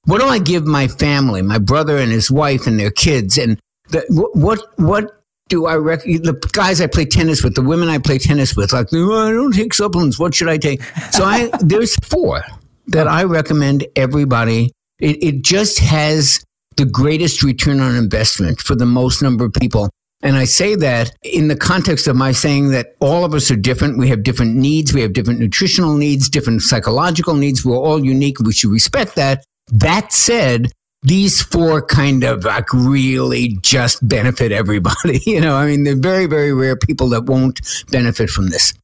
[0.04, 3.36] What do I give my family, my brother and his wife and their kids?
[3.38, 3.60] And
[3.90, 4.04] the,
[4.34, 8.18] what, what do I rec- the guys I play tennis with, the women I play
[8.18, 10.18] tennis with, like, oh, I don't take supplements.
[10.18, 10.82] What should I take?
[11.10, 12.42] So I, there's four
[12.88, 14.72] that I recommend everybody.
[14.98, 16.42] It, it just has
[16.76, 19.90] the greatest return on investment for the most number of people.
[20.22, 23.56] And I say that in the context of my saying that all of us are
[23.56, 23.98] different.
[23.98, 24.94] We have different needs.
[24.94, 27.64] We have different nutritional needs, different psychological needs.
[27.64, 28.38] We're all unique.
[28.38, 29.44] We should respect that.
[29.68, 30.70] That said,
[31.02, 35.20] these four kind of like really just benefit everybody.
[35.26, 37.60] You know, I mean, they're very, very rare people that won't
[37.90, 38.74] benefit from this.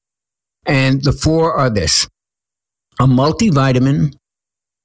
[0.66, 2.08] And the four are this
[3.00, 4.14] a multivitamin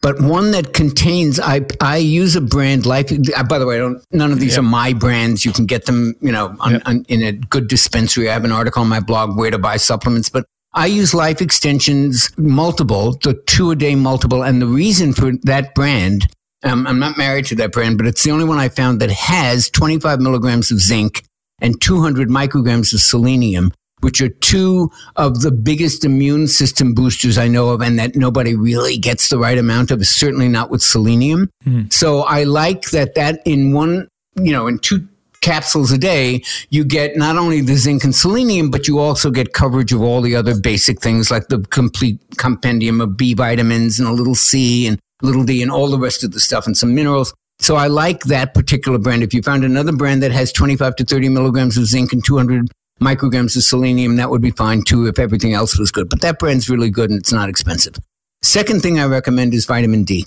[0.04, 3.10] but one that contains I I use a brand life
[3.49, 4.60] by the way I don't none of these yep.
[4.60, 6.82] are my brands you can get them you know on, yep.
[6.86, 9.78] on, in a good dispensary I have an article on my blog where to buy
[9.78, 10.45] supplements but
[10.76, 14.43] I use Life Extensions multiple, the two a day multiple.
[14.43, 16.26] And the reason for that brand,
[16.64, 19.12] um, I'm not married to that brand, but it's the only one I found that
[19.12, 21.26] has 25 milligrams of zinc
[21.60, 23.72] and 200 micrograms of selenium,
[24.04, 28.56] which are two of the biggest immune system boosters I know of, and that nobody
[28.56, 31.49] really gets the right amount of, certainly not with selenium.
[31.66, 31.91] Mm.
[31.91, 35.08] So I like that that in one, you know, in two
[35.41, 39.54] capsules a day, you get not only the zinc and selenium, but you also get
[39.54, 44.08] coverage of all the other basic things like the complete compendium of B vitamins and
[44.08, 46.95] a little C and little D and all the rest of the stuff and some
[46.95, 47.34] minerals.
[47.60, 49.22] So I like that particular brand.
[49.22, 52.68] If you found another brand that has 25 to 30 milligrams of zinc and 200
[53.04, 56.10] micrograms of selenium, that would be fine too if everything else was good.
[56.10, 57.95] But that brand's really good and it's not expensive.
[58.41, 60.26] Second thing I recommend is vitamin D.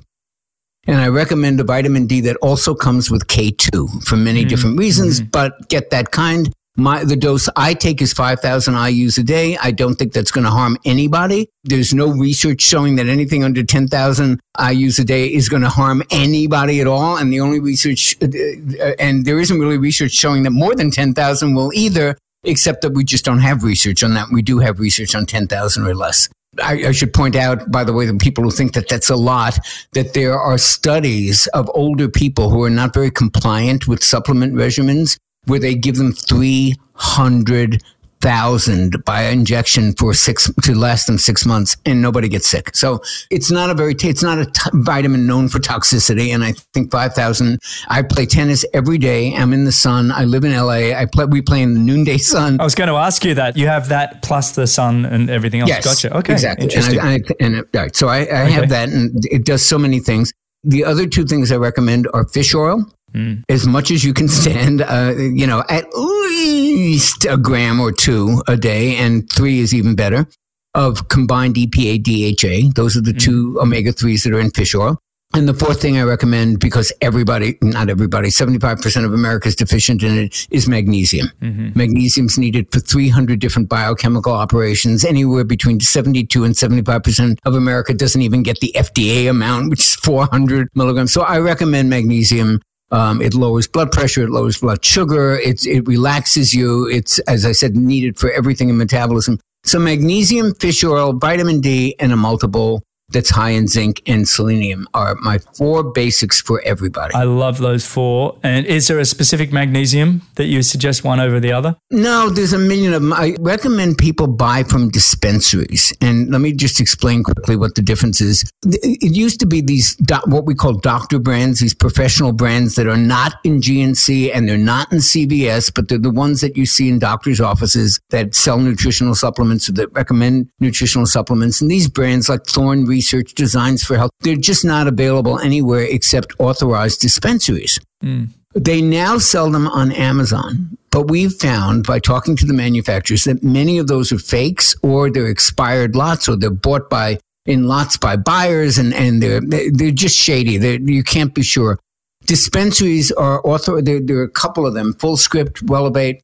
[0.87, 4.49] And I recommend a vitamin D that also comes with K2 for many mm-hmm.
[4.49, 5.31] different reasons, mm-hmm.
[5.31, 6.53] but get that kind.
[6.79, 9.57] My, the dose I take is 5,000 IUs a day.
[9.57, 11.49] I don't think that's going to harm anybody.
[11.65, 16.03] There's no research showing that anything under 10,000 IUs a day is going to harm
[16.11, 17.17] anybody at all.
[17.17, 20.91] And the only research, uh, uh, and there isn't really research showing that more than
[20.91, 24.29] 10,000 will either, except that we just don't have research on that.
[24.33, 26.29] We do have research on 10,000 or less.
[26.63, 29.17] I, I, should point out, by the way, the people who think that that's a
[29.17, 29.59] lot,
[29.93, 35.19] that there are studies of older people who are not very compliant with supplement regimens
[35.45, 37.83] where they give them 300
[38.27, 42.75] thousand by injection for six to last them six months, and nobody gets sick.
[42.75, 43.01] So
[43.31, 46.35] it's not a very it's not a t- vitamin known for toxicity.
[46.35, 47.61] And I think five thousand.
[47.87, 49.33] I play tennis every day.
[49.37, 50.11] I'm in the sun.
[50.11, 50.99] I live in LA.
[51.01, 51.27] I play.
[51.27, 52.61] We play in the noonday sun.
[52.61, 53.57] I was going to ask you that.
[53.57, 55.69] You have that plus the sun and everything else.
[55.69, 56.17] Yes, gotcha.
[56.17, 56.65] Okay, exactly.
[56.65, 56.99] Interesting.
[56.99, 58.51] And, I, I, and right, so I, I okay.
[58.51, 60.33] have that, and it does so many things.
[60.65, 62.85] The other two things I recommend are fish oil
[63.17, 63.43] mm.
[63.49, 68.43] as much as you can stand, uh, you know, at least a gram or two
[68.47, 70.27] a day, and three is even better,
[70.75, 72.73] of combined EPA DHA.
[72.75, 73.21] Those are the mm.
[73.21, 74.99] two omega 3s that are in fish oil.
[75.35, 80.03] And the fourth thing I recommend, because everybody, not everybody, 75% of America is deficient
[80.03, 81.31] in it, is magnesium.
[81.43, 81.79] Mm-hmm.
[81.79, 85.05] Magnesium is needed for 300 different biochemical operations.
[85.05, 89.95] Anywhere between 72 and 75% of America doesn't even get the FDA amount, which is
[89.97, 91.13] 400 milligrams.
[91.13, 94.25] So I recommend magnesium um, it lowers blood pressure.
[94.25, 95.37] It lowers blood sugar.
[95.37, 96.89] It's, it relaxes you.
[96.89, 99.39] It's, as I said, needed for everything in metabolism.
[99.65, 104.89] So magnesium, fish oil, vitamin D, and a multiple that's high in zinc and selenium
[104.95, 107.15] are my four basics for everybody.
[107.15, 108.39] I love those four.
[108.43, 111.77] And is there a specific magnesium that you suggest one over the other?
[111.91, 113.13] No, there's a million of them.
[113.13, 115.93] I recommend people buy from dispensaries.
[116.01, 118.45] And let me just explain quickly what the difference is.
[118.65, 119.97] It used to be these,
[120.27, 124.59] what we call doctor brands, these professional brands that are not in GNC and they're
[124.59, 128.59] not in CVS, but they're the ones that you see in doctors' offices that sell
[128.59, 131.61] nutritional supplements or that recommend nutritional supplements.
[131.61, 134.11] And these brands like Thorne research designs for health.
[134.21, 137.79] They're just not available anywhere except authorized dispensaries.
[138.03, 138.29] Mm.
[138.55, 140.79] They now sell them on Amazon.
[140.91, 145.11] But we've found by talking to the manufacturers that many of those are fakes or
[145.11, 149.43] they're expired lots or they're bought by in lots by buyers and, and they're,
[149.79, 150.57] they're just shady.
[150.57, 151.79] They're, you can't be sure.
[152.25, 156.21] Dispensaries are author, there, there are a couple of them, Full Script, Wellevate,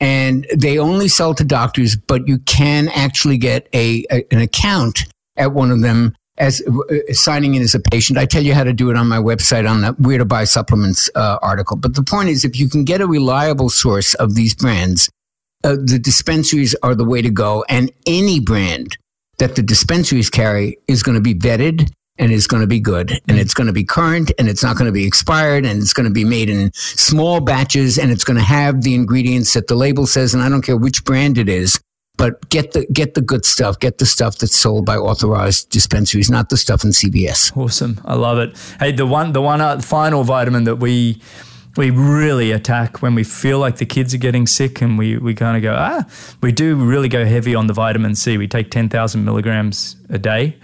[0.00, 5.04] and they only sell to doctors, but you can actually get a, a an account
[5.36, 8.18] at one of them as uh, signing in as a patient.
[8.18, 10.44] I tell you how to do it on my website on the where to buy
[10.44, 11.76] supplements uh, article.
[11.76, 15.08] But the point is, if you can get a reliable source of these brands,
[15.64, 17.64] uh, the dispensaries are the way to go.
[17.68, 18.98] And any brand
[19.38, 23.20] that the dispensaries carry is going to be vetted and is going to be good
[23.28, 25.92] and it's going to be current and it's not going to be expired and it's
[25.92, 29.66] going to be made in small batches and it's going to have the ingredients that
[29.66, 30.32] the label says.
[30.32, 31.78] And I don't care which brand it is
[32.16, 33.78] but get the get the good stuff.
[33.78, 37.56] Get the stuff that's sold by authorized dispensaries, not the stuff in CVS.
[37.56, 38.56] Awesome, I love it.
[38.80, 41.20] Hey, the one the one uh, final vitamin that we
[41.76, 45.34] we really attack when we feel like the kids are getting sick, and we we
[45.34, 46.04] kind of go ah,
[46.40, 48.38] we do really go heavy on the vitamin C.
[48.38, 50.56] We take ten thousand milligrams a day.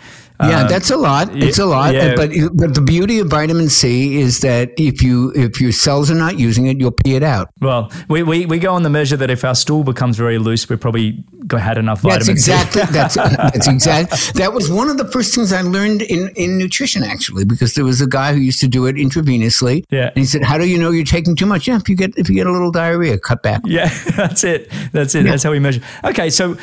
[0.49, 1.31] Yeah, uh, that's a lot.
[1.35, 1.95] It's a lot.
[1.95, 2.15] Yeah.
[2.15, 6.17] But but the beauty of vitamin C is that if you if your cells are
[6.17, 7.51] not using it, you'll pee it out.
[7.61, 10.69] Well, we, we, we go on the measure that if our stool becomes very loose,
[10.69, 12.89] we probably had enough vitamin that's exactly, C.
[12.93, 17.03] that's that's exactly that was one of the first things I learned in in nutrition
[17.03, 19.85] actually because there was a guy who used to do it intravenously.
[19.91, 21.67] Yeah, and he said, "How do you know you're taking too much?
[21.67, 24.71] Yeah, if you get if you get a little diarrhea, cut back." Yeah, that's it.
[24.93, 25.25] That's it.
[25.25, 25.33] Yeah.
[25.33, 25.83] That's how we measure.
[26.05, 26.57] Okay, so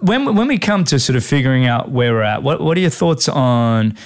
[0.00, 2.80] when when we come to sort of figuring out where we're at, what what are
[2.80, 3.96] your thoughts on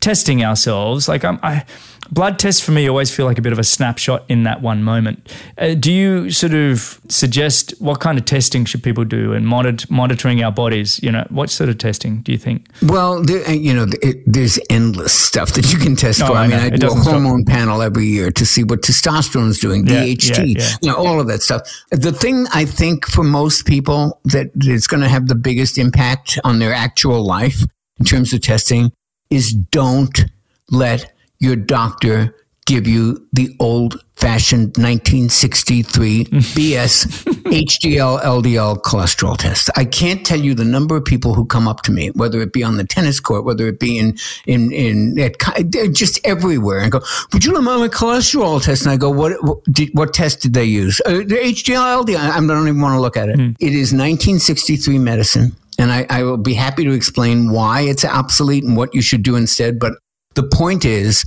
[0.00, 1.64] testing ourselves, like I'm, I,
[2.10, 4.82] blood tests for me always feel like a bit of a snapshot in that one
[4.82, 5.34] moment.
[5.58, 9.86] Uh, do you sort of suggest what kind of testing should people do and monitor,
[9.90, 11.02] monitoring our bodies?
[11.02, 12.66] You know, what sort of testing do you think?
[12.82, 16.32] Well, there, uh, you know, it, there's endless stuff that you can test oh, for.
[16.34, 17.54] I, I mean, I do a hormone stop.
[17.54, 20.68] panel every year to see what testosterone is doing, yeah, DHT, yeah, yeah.
[20.82, 21.62] you know, all of that stuff.
[21.90, 26.38] The thing I think for most people that is going to have the biggest impact
[26.44, 27.64] on their actual life
[27.98, 28.92] in terms of testing
[29.30, 30.24] is don't
[30.70, 32.34] let your doctor
[32.66, 37.06] give you the old fashioned 1963 BS
[37.44, 39.68] HDL LDL cholesterol test.
[39.76, 42.52] I can't tell you the number of people who come up to me, whether it
[42.52, 44.16] be on the tennis court, whether it be in,
[44.46, 45.34] in, in, at,
[45.92, 47.00] just everywhere and go,
[47.32, 48.82] would you let my cholesterol test?
[48.82, 51.00] And I go, what, what, did, what test did they use?
[51.04, 52.16] Uh, the HDL LDL.
[52.16, 53.36] I don't even want to look at it.
[53.36, 53.56] Mm.
[53.60, 55.56] It is 1963 medicine.
[55.78, 59.22] And I, I will be happy to explain why it's obsolete and what you should
[59.22, 59.78] do instead.
[59.78, 59.94] But
[60.34, 61.24] the point is,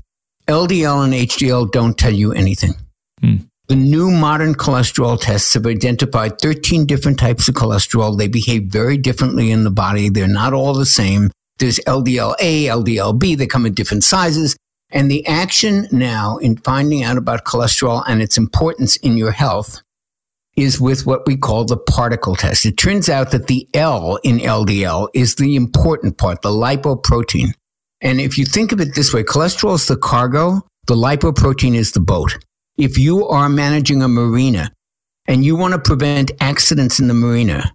[0.48, 2.76] LDL and HDL don't tell you anything.
[3.20, 3.38] Hmm.
[3.68, 8.18] The new modern cholesterol tests have identified 13 different types of cholesterol.
[8.18, 10.08] They behave very differently in the body.
[10.08, 11.32] They're not all the same.
[11.60, 13.36] There's LDL-A, LDL-B.
[13.36, 14.56] They come in different sizes.
[14.90, 19.82] And the action now in finding out about cholesterol and its importance in your health
[20.58, 22.66] is with what we call the particle test.
[22.66, 27.54] It turns out that the L in LDL is the important part, the lipoprotein.
[28.02, 31.92] And if you think of it this way, cholesterol is the cargo, the lipoprotein is
[31.92, 32.38] the boat.
[32.78, 34.72] If you are managing a marina
[35.28, 37.72] and you want to prevent accidents in the marina,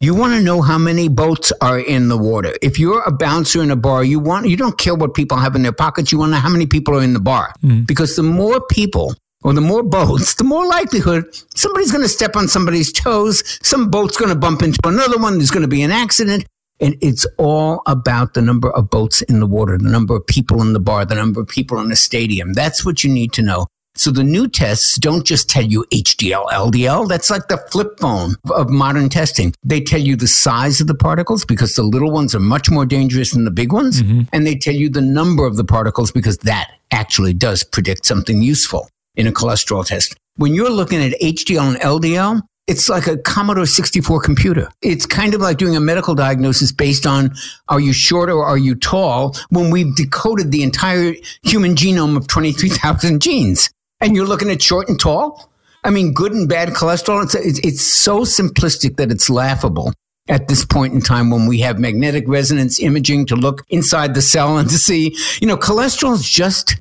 [0.00, 2.52] you want to know how many boats are in the water.
[2.60, 5.56] If you're a bouncer in a bar, you want you don't care what people have
[5.56, 6.12] in their pockets.
[6.12, 7.54] You want to know how many people are in the bar.
[7.62, 7.86] Mm.
[7.86, 9.14] Because the more people
[9.46, 11.24] or the more boats, the more likelihood
[11.54, 13.58] somebody's going to step on somebody's toes.
[13.62, 15.38] Some boat's going to bump into another one.
[15.38, 16.44] There's going to be an accident.
[16.80, 20.60] And it's all about the number of boats in the water, the number of people
[20.62, 22.54] in the bar, the number of people in the stadium.
[22.54, 23.68] That's what you need to know.
[23.94, 27.08] So the new tests don't just tell you HDL, LDL.
[27.08, 29.54] That's like the flip phone of modern testing.
[29.62, 32.84] They tell you the size of the particles because the little ones are much more
[32.84, 34.02] dangerous than the big ones.
[34.02, 34.22] Mm-hmm.
[34.32, 38.42] And they tell you the number of the particles because that actually does predict something
[38.42, 40.16] useful in a cholesterol test.
[40.36, 44.68] When you're looking at HDL and LDL, it's like a Commodore 64 computer.
[44.82, 47.32] It's kind of like doing a medical diagnosis based on
[47.68, 52.26] are you short or are you tall when we've decoded the entire human genome of
[52.26, 53.70] 23,000 genes.
[54.00, 55.50] And you're looking at short and tall?
[55.84, 57.22] I mean, good and bad cholesterol.
[57.22, 59.92] It's, it's, so simplistic that it's laughable
[60.28, 64.22] at this point in time when we have magnetic resonance imaging to look inside the
[64.22, 66.80] cell and to see, you know, cholesterol is just,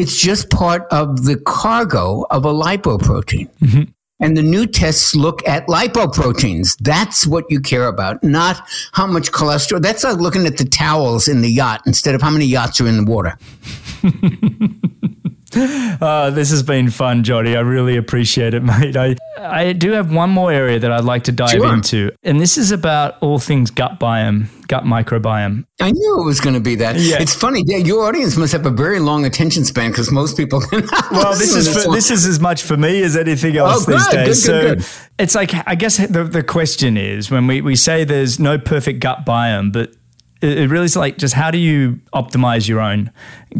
[0.00, 3.50] it's just part of the cargo of a lipoprotein.
[3.58, 3.82] Mm-hmm.
[4.22, 6.76] And the new tests look at lipoproteins.
[6.80, 9.80] That's what you care about, not how much cholesterol.
[9.80, 12.88] That's like looking at the towels in the yacht instead of how many yachts are
[12.88, 13.38] in the water.
[16.00, 17.54] Uh, this has been fun, Jonny.
[17.54, 18.96] I really appreciate it, mate.
[18.96, 21.74] I, I do have one more area that I'd like to dive sure.
[21.74, 25.66] into, and this is about all things gut biome, gut microbiome.
[25.78, 26.96] I knew it was going to be that.
[26.96, 27.20] Yeah.
[27.20, 27.62] It's funny.
[27.66, 30.62] Yeah, your audience must have a very long attention span because most people.
[31.10, 33.86] well, this is this, for, this, is as much for me as anything oh, else
[33.86, 34.26] oh, these days.
[34.26, 34.86] Good, so good, good.
[35.18, 39.00] it's like I guess the the question is when we we say there's no perfect
[39.00, 39.92] gut biome, but
[40.42, 43.10] it really is like just how do you optimize your own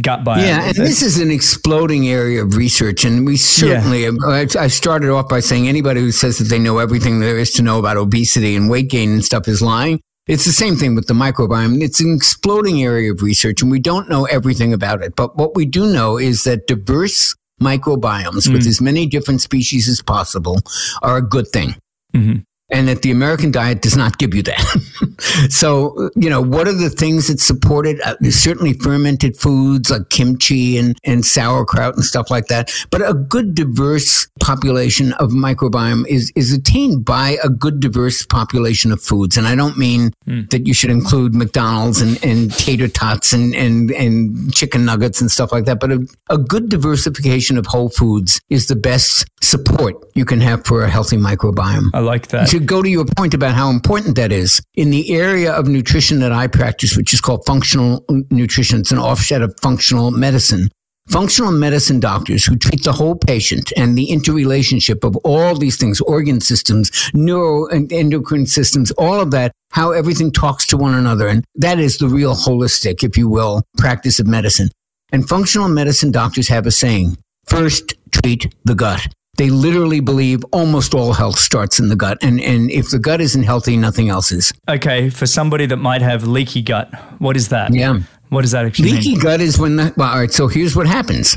[0.01, 0.47] gut biome?
[0.47, 4.05] Yeah, and this is an exploding area of research, and we certainly.
[4.05, 4.47] Yeah.
[4.59, 7.63] I started off by saying anybody who says that they know everything there is to
[7.63, 10.01] know about obesity and weight gain and stuff is lying.
[10.27, 11.83] It's the same thing with the microbiome.
[11.83, 15.17] It's an exploding area of research, and we don't know everything about it.
[15.17, 18.53] But what we do know is that diverse microbiomes mm.
[18.53, 20.61] with as many different species as possible
[21.03, 21.77] are a good thing.
[22.15, 22.41] Mm-hmm
[22.71, 25.49] and that the American diet does not give you that.
[25.51, 28.01] so, you know, what are the things that support it?
[28.01, 32.71] Uh, certainly fermented foods like kimchi and, and sauerkraut and stuff like that.
[32.91, 38.93] But a good diverse population of microbiome is, is attained by a good diverse population
[38.93, 39.37] of foods.
[39.37, 40.49] And I don't mean mm.
[40.51, 45.31] that you should include McDonald's and, and tater tots and, and, and chicken nuggets and
[45.31, 45.81] stuff like that.
[45.81, 50.65] But a, a good diversification of whole foods is the best support you can have
[50.67, 51.91] for a healthy microbiome.
[51.95, 52.49] I like that.
[52.49, 56.21] To go to your point about how important that is, in the area of nutrition
[56.21, 60.69] that I practice, which is called functional nutrition, it's an offset of functional medicine.
[61.09, 66.01] Functional medicine doctors who treat the whole patient and the interrelationship of all these things,
[66.03, 71.27] organ systems, neuro and endocrine systems, all of that, how everything talks to one another.
[71.27, 74.69] And that is the real holistic, if you will, practice of medicine.
[75.11, 77.17] And functional medicine doctors have a saying,
[77.49, 79.09] first treat the gut
[79.41, 82.19] they literally believe almost all health starts in the gut.
[82.21, 84.53] And, and if the gut isn't healthy, nothing else is.
[84.69, 85.09] Okay.
[85.09, 87.73] For somebody that might have leaky gut, what is that?
[87.73, 88.01] Yeah.
[88.29, 89.21] What does that actually Leaky mean?
[89.21, 91.33] gut is when the, well, all right, so here's what happens.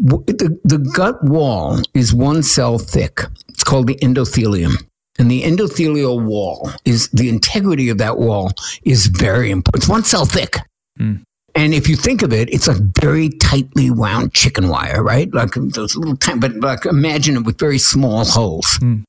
[0.00, 3.20] The, the gut wall is one cell thick.
[3.50, 4.74] It's called the endothelium.
[5.20, 8.50] And the endothelial wall is the integrity of that wall
[8.82, 9.84] is very important.
[9.84, 10.56] It's one cell thick.
[10.96, 11.18] Hmm.
[11.58, 15.28] And if you think of it, it's a very tightly wound chicken wire, right?
[15.34, 18.76] Like those little tiny, but like imagine it with very small holes.
[18.76, 19.00] Hmm.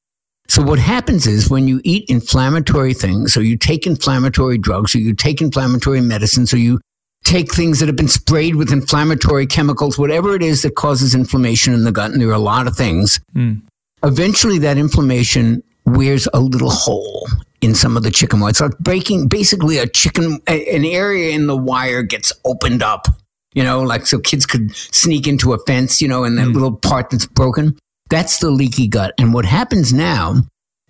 [0.48, 4.98] So what happens is when you eat inflammatory things, or you take inflammatory drugs, or
[4.98, 6.80] you take inflammatory medicines, or you
[7.24, 11.76] take things that have been sprayed with inflammatory chemicals, whatever it is that causes inflammation
[11.76, 13.58] in the gut, and there are a lot of things, hmm.
[14.02, 17.28] eventually that inflammation wears a little hole
[17.62, 18.50] in some of the chicken wire.
[18.50, 23.08] It's like breaking, basically a chicken, an area in the wire gets opened up,
[23.54, 26.54] you know, like so kids could sneak into a fence, you know, and that hmm.
[26.54, 27.78] little part that's broken.
[28.10, 29.14] That's the leaky gut.
[29.18, 30.36] And what happens now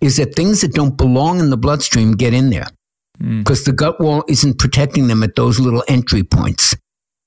[0.00, 2.66] is that things that don't belong in the bloodstream get in there
[3.18, 3.40] hmm.
[3.40, 6.74] because the gut wall isn't protecting them at those little entry points.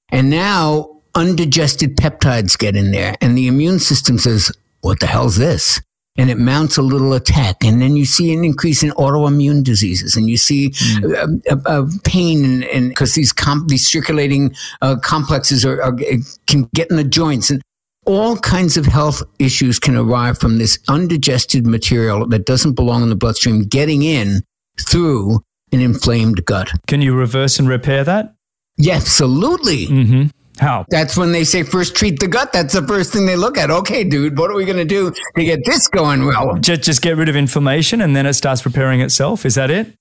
[0.09, 5.37] And now undigested peptides get in there, and the immune system says, What the hell's
[5.37, 5.81] this?
[6.15, 7.63] And it mounts a little attack.
[7.63, 11.87] And then you see an increase in autoimmune diseases, and you see uh, uh, uh,
[12.03, 15.97] pain, and because these, com- these circulating uh, complexes are, are,
[16.45, 17.49] can get in the joints.
[17.49, 17.63] And
[18.05, 23.09] all kinds of health issues can arrive from this undigested material that doesn't belong in
[23.09, 24.41] the bloodstream getting in
[24.79, 25.39] through
[25.71, 26.69] an inflamed gut.
[26.87, 28.35] Can you reverse and repair that?
[28.77, 29.87] Yeah, absolutely.
[29.87, 30.23] Mm-hmm.
[30.59, 30.85] How?
[30.89, 32.53] That's when they say first treat the gut.
[32.53, 33.71] That's the first thing they look at.
[33.71, 36.57] Okay, dude, what are we going to do to get this going well?
[36.59, 39.45] Just, just get rid of inflammation and then it starts preparing itself.
[39.45, 39.93] Is that it?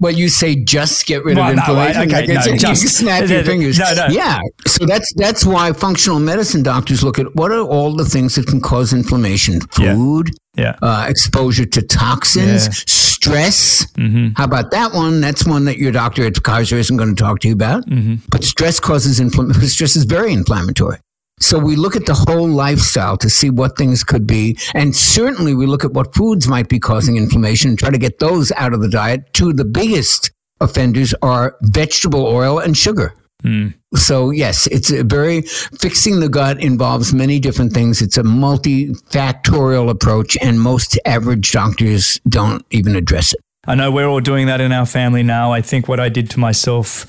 [0.00, 2.02] Well, you say just get rid Well, of no, inflammation.
[2.02, 3.78] okay, like no, it's- you snap your fingers.
[3.78, 4.06] no, no.
[4.10, 4.40] Yeah.
[4.66, 8.46] So that's that's why functional medicine doctors look at what are all the things that
[8.46, 9.60] can cause inflammation.
[9.78, 9.94] Yeah.
[9.94, 10.76] Food, Yeah.
[10.82, 12.72] uh, exposure to toxins, Yeah.
[12.86, 13.86] stress.
[13.98, 14.28] Mm-hmm.
[14.36, 15.20] How about that one?
[15.20, 17.86] That's one that your doctor at Kaiser isn't going to talk to you about.
[17.86, 18.16] Mm-hmm.
[18.30, 19.68] But stress causes inflammation.
[19.68, 20.98] Stress is very inflammatory.
[21.40, 24.58] So we look at the whole lifestyle to see what things could be.
[24.74, 28.18] And certainly we look at what foods might be causing inflammation and try to get
[28.18, 29.32] those out of the diet.
[29.32, 30.30] Two of the biggest
[30.60, 33.14] offenders are vegetable oil and sugar.
[33.42, 33.68] Hmm.
[33.94, 38.02] So yes, it's a very fixing the gut involves many different things.
[38.02, 43.40] It's a multifactorial approach and most average doctors don't even address it.
[43.66, 45.52] I know we're all doing that in our family now.
[45.52, 47.06] I think what I did to myself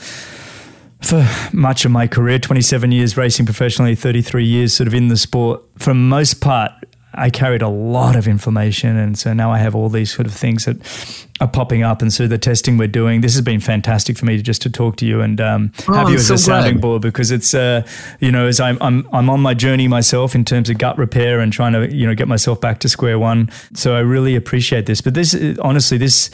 [1.02, 5.18] for much of my career 27 years racing professionally, 33 years sort of in the
[5.18, 6.72] sport for most part.
[7.14, 10.34] I carried a lot of inflammation, and so now I have all these sort of
[10.34, 10.78] things that
[11.42, 12.02] are popping up.
[12.02, 14.70] And so the testing we're doing, this has been fantastic for me to just to
[14.70, 16.82] talk to you and um, Oh, have I'm you as so a sounding glad.
[16.82, 17.86] board because it's uh,
[18.22, 21.42] you know as I'm, I'm I'm on my journey myself in terms of gut repair
[21.42, 23.50] and trying to you know get myself back to square one.
[23.74, 25.02] So I really appreciate this.
[25.02, 26.30] But this honestly this.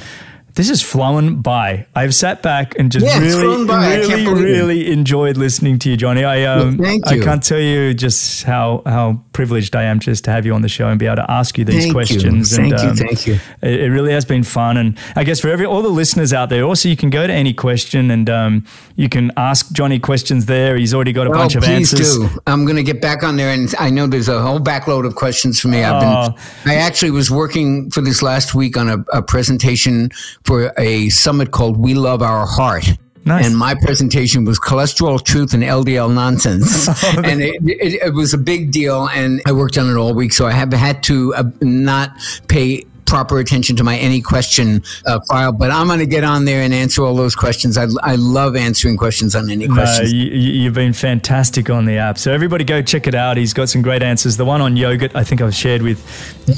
[0.58, 1.86] This has flown by.
[1.96, 3.94] I've sat back and just Yeah, really, flown by.
[4.02, 4.58] I can't really, it.
[4.58, 6.24] really enjoyed listening to you, Jonny.
[6.24, 7.22] I um, Well, thank I you.
[7.24, 10.68] can't tell you just how how privileged I am just to have you on the
[10.70, 11.94] show and be able to ask you these Thank you.
[11.94, 12.56] questions.
[12.58, 12.90] Thank and, you.
[12.90, 13.34] um, Thank you.
[13.62, 16.50] It, it really has been fun, and I guess for every all the listeners out
[16.50, 20.76] there, also you can go to AnyQuestion and um, you can ask Jonny questions there.
[20.76, 22.18] He's already got a bunch of answers.
[22.18, 22.30] do.
[22.48, 25.14] I'm going to get back on there, and I know there's a whole backload of
[25.14, 25.84] questions for me.
[25.84, 26.32] I've Oh.
[26.64, 30.10] been, I actually was working for this last week on a, a presentation
[30.48, 32.86] for a summit called "We Love Our Heart."
[33.26, 33.46] Nice.
[33.46, 36.88] And my presentation was cholesterol truth and LDL nonsense,
[37.18, 39.10] and it, it, it was a big deal.
[39.14, 42.12] And I worked on it all week, so I have had to uh, not
[42.48, 45.52] pay proper attention to my AnyQuestion uh, file.
[45.54, 47.78] But I'm going to get on there and answer all those questions.
[47.78, 50.12] I, I love answering questions on any No, questions.
[50.14, 52.18] you, you- you've been fantastic on the app.
[52.18, 53.38] So everybody go check it out.
[53.38, 54.36] He's got some great answers.
[54.38, 56.00] The one on yogurt, I think I've shared with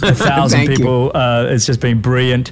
[0.03, 1.11] a thousand people.
[1.15, 2.51] Uh, it's just been brilliant.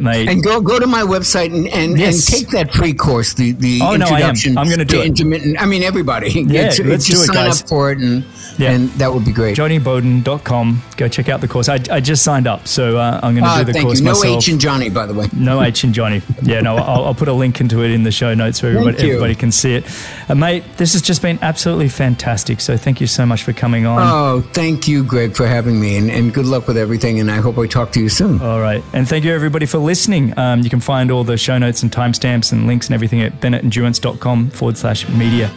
[0.00, 2.28] Mate, And go go to my website and, and, Yes.
[2.28, 4.30] and take that free course, the, the Oh, no, I am.
[4.30, 5.06] introduction I'm do to it.
[5.06, 5.60] intermittent.
[5.62, 6.30] I mean, everybody.
[6.46, 7.62] Yeah, It's- let's just do it, sign guys.
[7.62, 8.24] up for it, and
[8.58, 8.70] Yeah.
[8.72, 9.56] and that would be great.
[9.56, 10.82] jonnybowden.com.
[10.96, 11.68] Go check out the course.
[11.68, 14.04] I, I just signed up, so uh, I'm going to Ah, do the course you.
[14.04, 14.36] No myself.
[14.38, 15.28] H and Jonny, by the way.
[15.34, 16.22] No H and Jonny.
[16.42, 18.98] Yeah, no, I'll, I'll put a link into it in the show notes so everybody,
[19.02, 19.84] everybody can see it.
[20.28, 22.60] Uh, mate, this has just been absolutely fantastic.
[22.60, 23.98] So thank you so much for coming on.
[24.02, 27.20] Oh, thank you, Greg, for having me, and, and good luck with everything.
[27.20, 28.40] And I hope I talk to you soon.
[28.40, 28.82] All right.
[28.92, 30.36] And thank you, everybody, for listening.
[30.38, 33.40] Um, you can find all the show notes and timestamps and links and everything at
[33.40, 35.48] bennettendurance.com forward slash media.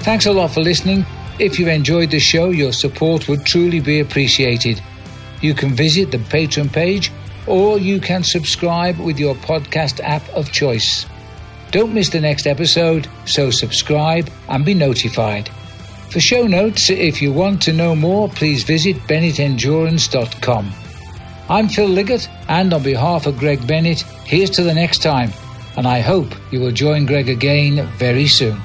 [0.00, 1.04] Thanks a lot for listening.
[1.38, 4.80] If you've enjoyed the show, your support would truly be appreciated.
[5.40, 7.10] You can visit the Patreon page
[7.46, 11.06] or you can subscribe with your podcast app of choice.
[11.70, 15.48] Don't miss the next episode, so subscribe and be notified.
[16.10, 20.72] For show notes, if you want to know more, please visit bennettendurance.com.
[21.50, 25.32] I'm Phil Liggett, and on behalf of Greg Bennett, here's to the next time.
[25.76, 28.60] and I hope you will join Greg again very soon.